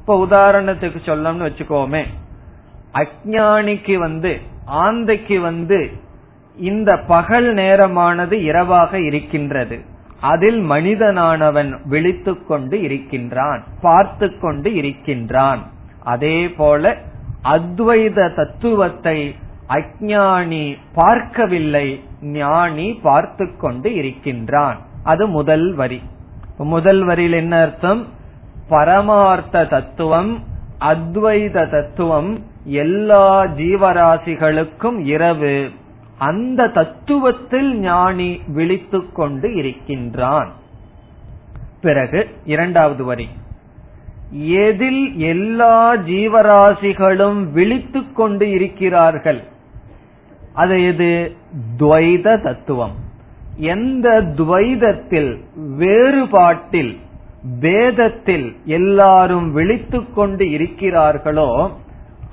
[0.00, 2.02] இப்ப உதாரணத்துக்கு சொல்லணும்னு வச்சுக்கோமே.
[2.94, 4.32] அஜானிக்கு வந்து
[4.84, 5.78] ஆந்தைக்கு வந்து
[6.56, 9.76] இந்த பகல் நேரமானது இரவாக இருக்கின்றது.
[10.20, 15.62] அதில் மனிதனானவன் விழித்து கொண்டு இருக்கின்றான் பார்த்து கொண்டு இருக்கின்றான்.
[16.04, 16.96] அதே போல
[17.54, 19.18] அத்வைத தத்துவத்தை
[19.70, 24.78] அஜானி பார்க்கவில்லை ஞானி பார்த்து கொண்டு இருக்கின்றான்.
[25.02, 26.02] அது முதல் வரி.
[26.56, 28.06] முதல் வரியில் என்ன அர்த்தம்?
[28.68, 30.44] பரமார்த்த தத்துவம்
[30.80, 35.70] அத்வைத தத்துவம் எல்லா ஜீவராசிகளுக்கும் இரவு.
[36.18, 40.52] அந்த தத்துவத்தில் ஞானி விழித்துக் கொண்டு இருக்கின்றான்.
[41.80, 43.28] பிறகு இரண்டாவது வரி.
[44.32, 49.49] எதில் எல்லா ஜீவராசிகளும் விழித்துக் கொண்டு இருக்கிறார்கள்?
[50.52, 51.36] அது எது?
[51.78, 52.94] துவைத தத்துவம்.
[53.56, 55.44] எந்த துவைதத்தில்
[55.78, 56.98] வேறுபாட்டில்
[57.60, 61.70] வேதத்தில் எல்லாரும் விழித்துக் கொண்டு இருக்கிறார்களோ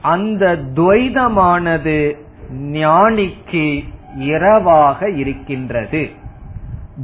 [0.02, 2.18] அந்த துவைதமானது
[2.54, 3.84] ஞானிக்கு
[4.18, 6.10] இரவாக இருக்கின்றது.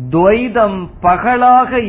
[0.09, 1.81] துவைதம் பகலாக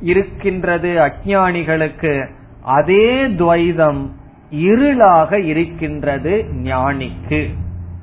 [0.00, 2.26] இருக்கின்றது அஜானிகளுக்கு
[2.62, 4.10] அதே துவைதம்
[4.50, 7.48] இருளாக இருக்கின்றது ஞானிக்கு.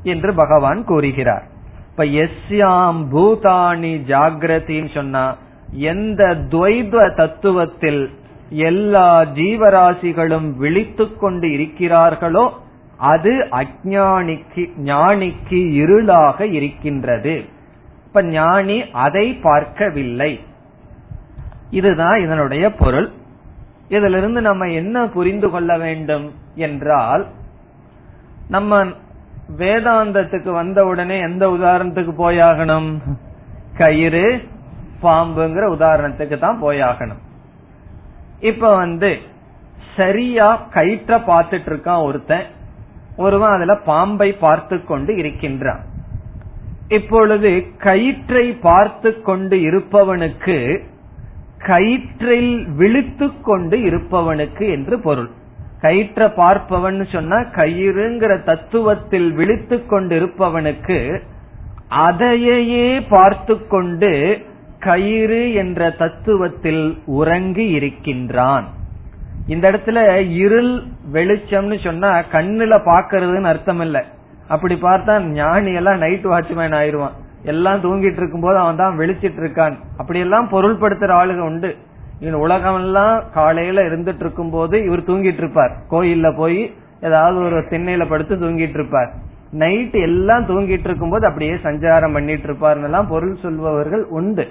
[0.08, 1.44] என்று பகவான் கூறுகிறார்.
[1.92, 5.38] இப்ப எஸ்யாம் பூதானி ஜாகிரதின்னு சொன்னா
[5.72, 8.04] எந்த துவைத தத்துவத்தில்
[8.50, 12.50] எல்லா ஜீவராசிகளும் விழித்துக் கொண்டு இருக்கிறார்களோ
[12.98, 17.46] அது அஜானிக்கு ஞானிக்கு இருளாக இருக்கின்றது.
[18.06, 20.40] இப்ப ஞானி அதை பார்க்கவில்லை.
[21.70, 23.10] இதுதான் இதனுடைய பொருள்.
[23.90, 27.26] இதிலிருந்து நம்ம என்ன புரிந்து கொள்ள வேண்டும் என்றால்
[28.50, 28.86] நம்ம
[29.56, 32.98] வேதாந்தத்துக்கு வந்த உடனே எந்த உதாரணத்துக்கு போயாகணும்?
[33.78, 34.48] கயிறு
[35.02, 37.22] பாம்புங்கிற உதாரணத்துக்கு தான் போயாகணும்.
[38.40, 39.18] இப்ப வந்து
[39.96, 42.46] சரியா கயிற்ற பார்த்துட்டு இருக்கான் ஒருத்தன்.
[43.18, 45.84] ஒருவன் அதுல பாம்பை பார்த்து கொண்டு இருக்கின்றான்.
[46.88, 50.84] இப்பொழுது கயிற்றை பார்த்து கொண்டு இருப்பவனுக்கு
[51.60, 55.30] கயிற்றில் விழித்து கொண்டு இருப்பவனுக்கு என்று பொருள்.
[55.82, 60.98] கயிற்ற பார்ப்பவன் சொன்னா கயிறுங்கிற தத்துவத்தில் விழித்து கொண்டிருப்பவனுக்கு
[62.06, 64.12] அதையே பார்த்து கொண்டு
[64.80, 68.66] கயிறு என்ற தத்துவத்தில் உறங்கி இருக்கின்றான்.
[69.48, 70.00] இந்த இடத்துல
[70.44, 70.74] இருள்
[71.14, 73.98] வெளிச்சம்னு சொன்னா கண்ணுல பாக்குறதுன்னு அர்த்தம் இல்ல
[74.48, 79.76] அப்படி பார்த்தா ஞானி எல்லாம் நைட் வாட்ச்மேன் ஆயிருவான் எல்லாம் தூங்கிட்டு இருக்கும் போது அவன் தான் வெளிச்சிட்டு இருக்கான்.
[79.98, 81.70] அப்படி எல்லாம் பொருள்படுத்துற ஆளுங்க உண்டு.
[82.20, 88.36] உலகம் எல்லாம் காலையில இருந்துட்டு இருக்கும் போது இவர் தூங்கிட்டு இருப்பார் கோயில்ல போய் ஏதாவது ஒரு திண்ணையில படுத்து
[88.36, 89.14] தூங்கிட்டு இருப்பார்
[89.52, 94.48] நைட் எல்லாம் தூங்கிட்டு இருக்கும் போது அப்படியே சஞ்சாரம் பண்ணிட்டு இருப்பார்னெல்லாம் பொருள் சொல்பவர்கள் உண்டு.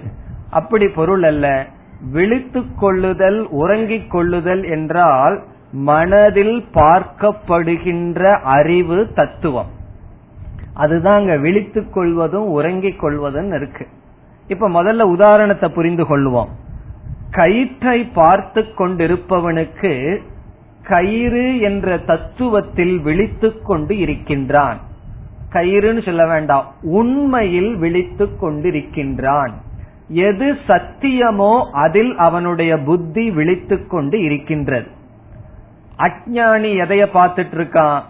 [0.49, 1.65] அப்படி பொருள் அல்ல.
[2.11, 9.67] விழித்து கொள்ளுதல் உறங்கிக் கொள்ளுதல் என்றால் மனதில் பார்க்கப்படுகின்ற அறிவு தத்துவம்.
[10.73, 13.87] அதுதான் அங்க விழித்துக் கொள்வதும் உறங்கிக் கொள்வதும் இருக்கு.
[14.47, 16.47] இப்ப முதல்ல உதாரணத்தை புரிந்து கொள்வோம்.
[17.31, 20.17] கயிற்றை பார்த்து கொண்டிருப்பவனுக்கு
[20.83, 24.77] கயிறு என்ற தத்துவத்தில் விழித்துக் கொண்டு இருக்கின்றான்.
[25.51, 26.73] கயிறுன்னு சொல்ல வேண்டாம்.
[26.81, 29.51] உண்மையில் விழித்துக் கொண்டிருக்கின்றான்.
[30.09, 34.87] எது சத்தியமோ அதில் அவனுடைய புத்தி விழித்துக் கொண்டு இருக்கின்றது.
[35.97, 38.01] அஜானி எதைய பார்த்துட்டு இருக்கான்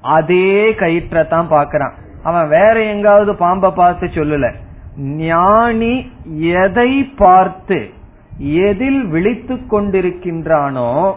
[0.00, 4.52] அதே கயிற்றை தான் பாக்கிறான் அவன் வேற எங்காவது பாம்பை பார்த்து சொல்லல.
[4.98, 6.10] ஞானி
[6.40, 7.94] எதை பார்த்து
[8.38, 11.14] எதில் விழித்துக் கொண்டிருக்கின்றானோ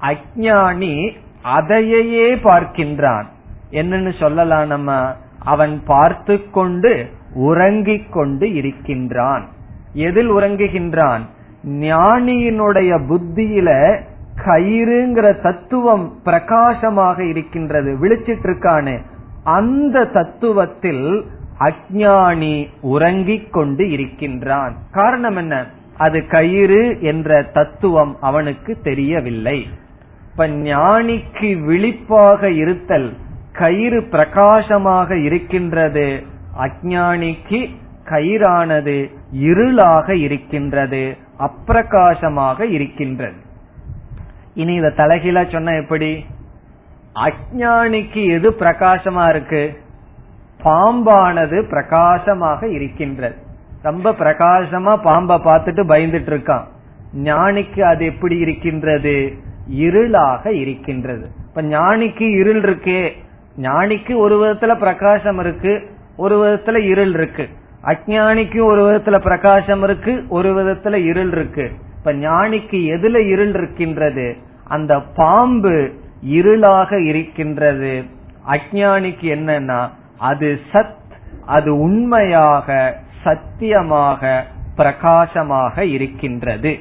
[0.00, 1.12] அஜானி
[1.42, 3.24] அதையே பார்க்கின்றான்.
[3.70, 5.16] என்னன்னு சொல்லலாம் நம்ம.
[5.38, 9.48] அவன் பார்த்து கொண்டு உறங்கிக் கொண்டு இருக்கின்றான்.
[9.92, 11.20] எதில் உறங்குகின்றான்?
[11.64, 14.00] ஞானியினுடைய புத்தியில
[14.44, 17.96] கயிறுங்கிற தத்துவம் பிரகாசமாக இருக்கின்றது.
[18.00, 18.98] விழிச்சிட்டு இருக்கானு.
[19.44, 21.26] அந்த தத்துவத்தில்
[21.58, 24.76] அஜானி உறங்கிக் கொண்டு இருக்கின்றான்.
[24.90, 25.66] காரணம் என்ன?
[25.96, 29.68] அது கயிறு என்ற தத்துவம் அவனுக்கு தெரியவில்லை.
[30.30, 33.16] இப்ப ஞானிக்கு விழிப்பாக இருத்தல்
[33.52, 36.22] கயிறு பிரகாசமாக இருக்கின்றது
[36.58, 37.74] அஜானிக்கு
[38.04, 43.34] கயிறானது இருளாக இருக்கின்றது அப்பிரகாசமாக இருக்கின்றது.
[44.54, 46.24] இனி இத தலைகீழா சொன்ன எப்படி?
[47.14, 49.82] அஜானிக்கு எது பிரகாசமா இருக்கு?
[50.64, 53.42] பாம்பானது பிரகாசமாக இருக்கின்றது.
[53.84, 56.64] ரொம்ப பிரகாசமா பாம்பை பார்த்துட்டு பயந்துட்டு இருக்கான்
[57.22, 59.32] ஞானிக்கு அது எப்படி இருக்கின்றது?
[59.78, 61.30] இருளாக இருக்கின்றது.
[61.48, 63.10] இப்ப ஞானிக்கு இருள் இருக்கே.
[63.60, 67.48] ஞானிக்கு ஒரு விதத்துல பிரகாசம் இருக்கு ஒரு விதத்துல இருள் இருக்கு.
[67.84, 71.70] அஜானிக்கு ஒரு விதத்துல பிரகாசம் இருக்கு ஒரு விதத்துல இருள் இருக்கு.
[71.98, 74.36] இப்ப ஞானிக்கு எதுல இருள் இருக்கின்றது?
[74.64, 75.92] அந்த பாம்பு
[76.26, 78.04] இருளாக இருக்கின்றது.
[78.48, 80.94] அஜானிக்கு என்னன்னா அது சத்
[81.46, 84.44] அது உண்மையாக சத்தியமாக
[84.76, 86.78] பிரகாசமாக இருக்கின்றது.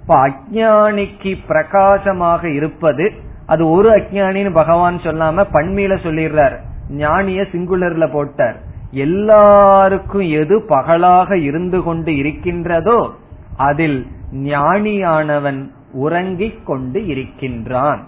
[0.00, 3.12] இப்ப அஜானிக்கு பிரகாசமாக இருப்பது
[3.46, 6.56] அது ஒரு அஜானின்னு பகவான் சொல்லாம பண்மையில சொல்லிடுறார்.
[6.90, 8.56] ஞானிய சிங்குலர்ல போட்டார்.
[8.90, 13.14] எல்லாருக்கும் எது பகலாக இருந்து கொண்டு இருக்கின்றதோ
[13.56, 18.02] அதில் ஞானியானவன் உறங்கிக் கொண்டு இருக்கின்றான்.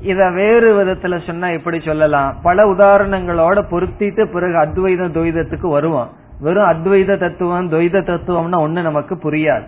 [0.00, 2.34] இத வேறு விதத்துல சொன்னா எப்படி சொல்லலாம்.
[2.42, 6.08] பல உதாரணங்களோட பொருத்திட்டு பிறகு அத்வைத துவைதத்துக்கு வருவான்.
[6.40, 9.66] வெறும் அத்வைத தத்துவம் துவைத தத்துவம்னா ஒண்ணு நமக்கு புரியாது.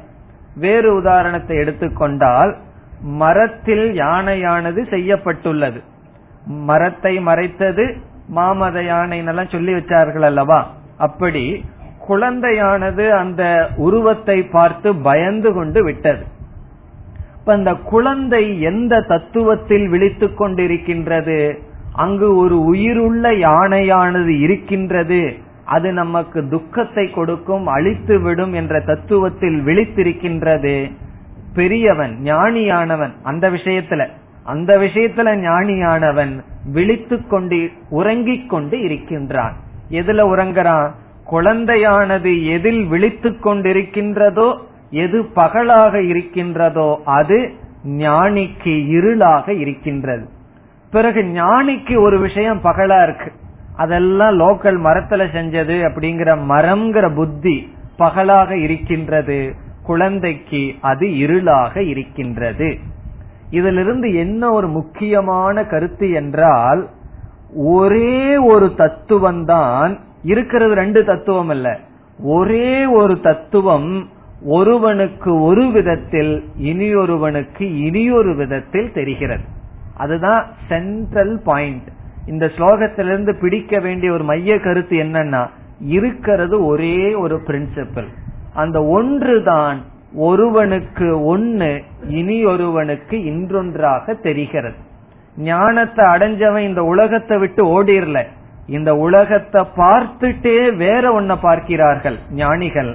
[0.57, 2.57] வேறு உதாரணத்தை எடுத்துக்கொண்டால்
[3.03, 5.81] மரத்தில் யானையானது செய்யப்பட்டுள்ளது.
[6.45, 7.97] மரத்தை மறைத்தது
[8.35, 10.71] மாமத யானைன்னெல்லாம் சொல்லி வச்சார்கள் அல்லவா?
[10.99, 11.65] அப்படி
[12.09, 16.25] குழந்தையானது அந்த உருவத்தை பார்த்து பயந்து கொண்டு விட்டது.
[17.39, 21.59] இப்ப அந்த குழந்தை எந்த தத்துவத்தில் விழித்துக் கொண்டிருக்கின்றது?
[21.93, 25.47] அங்கு ஒரு உயிருள்ள யானையானது இருக்கின்றது.
[25.69, 30.75] அது நமக்கு துக்கத்தை கொடுக்கும் அழித்து விடும் என்ற தத்துவத்தில் விழித்திருக்கின்றது.
[31.55, 34.07] பெரியவன் ஞானியானவன் அந்த விஷயத்துல
[34.45, 36.35] அந்த விஷயத்துல ஞானியானவன்
[36.73, 39.55] விழித்து கொண்டு உறங்கிக் கொண்டு இருக்கின்றான்.
[39.91, 40.89] எதுல உறங்குறான்?
[41.31, 44.49] குழந்தையானது எதில் விழித்து கொண்டிருக்கின்றதோ
[44.91, 47.39] எது பகலாக இருக்கின்றதோ அது
[47.99, 50.27] ஞானிக்கு இருளாக இருக்கின்றது.
[50.91, 53.31] பிறகு ஞானிக்கு ஒரு விஷயம் பகலா இருக்கு.
[53.79, 57.57] அதெல்லாம் லோக்கல் மரத்துல செஞ்சது அப்படிங்கிற மரம்ங்கிற புத்தி
[57.97, 59.39] பகலாக இருக்கின்றது.
[59.83, 62.69] குழந்தைக்கு அது இருளாக இருக்கின்றது.
[63.51, 66.83] இதிலிருந்து என்ன ஒரு முக்கியமான கருத்து என்றால்
[67.75, 71.69] ஒரே ஒரு தத்துவம் தான் இருக்கிறது ரெண்டு தத்துவம் அல்ல
[72.23, 73.91] ஒரே ஒரு தத்துவம்
[74.47, 79.47] ஒருவனுக்கு ஒரு விதத்தில் இனியொருவனுக்கு இனியொரு விதத்தில் தெரிகிறது.
[79.97, 81.89] அதுதான் சென்ட்ரல் பாயிண்ட்
[82.29, 85.43] இந்த ஸ்லோகத்திலிருந்து பிடிக்க வேண்டிய ஒரு மைய கருத்து என்னன்னா
[85.97, 88.09] இருக்கிறது ஒரே ஒரு பிரின்சிபல்
[88.55, 89.79] அந்த ஒன்று தான்
[90.29, 91.71] ஒருவனுக்கு ஒன்னு
[92.19, 94.79] இனி ஒருவனுக்கு இன்றொன்றாக தெரிகிறது.
[95.37, 98.19] ஞானத்தை அடைஞ்சவன் இந்த உலகத்தை விட்டு ஓடிரல.
[98.67, 102.91] இந்த உலகத்தை பார்த்துட்டே வேற ஒன்ன பார்க்கிறார்கள் ஞானிகள்.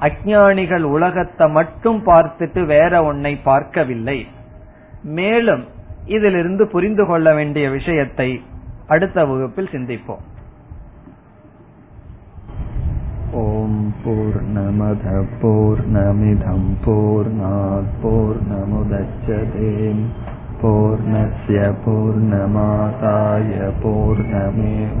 [0.00, 4.18] அஜானிகள் உலகத்தை மட்டும் பார்த்துட்டு வேற ஒன்னை பார்க்கவில்லை.
[5.18, 5.64] மேலும்
[6.06, 8.28] இதிலிருந்து புரிந்து கொள்ள வேண்டிய விஷயத்தை
[8.93, 10.23] அடுத்த வகுப்பில் சிந்திப்போம்
[13.35, 19.71] ॐ पूर्णमदः पूर्णमिदं पूर्णात् पूर्णमुदच्यते
[20.61, 24.93] पूर्णस्य पूर्णमादाय पूर्णमेवावशिष्यते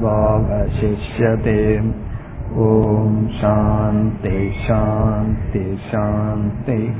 [2.69, 6.99] ॐ शान्ति शान्ति शान्तिः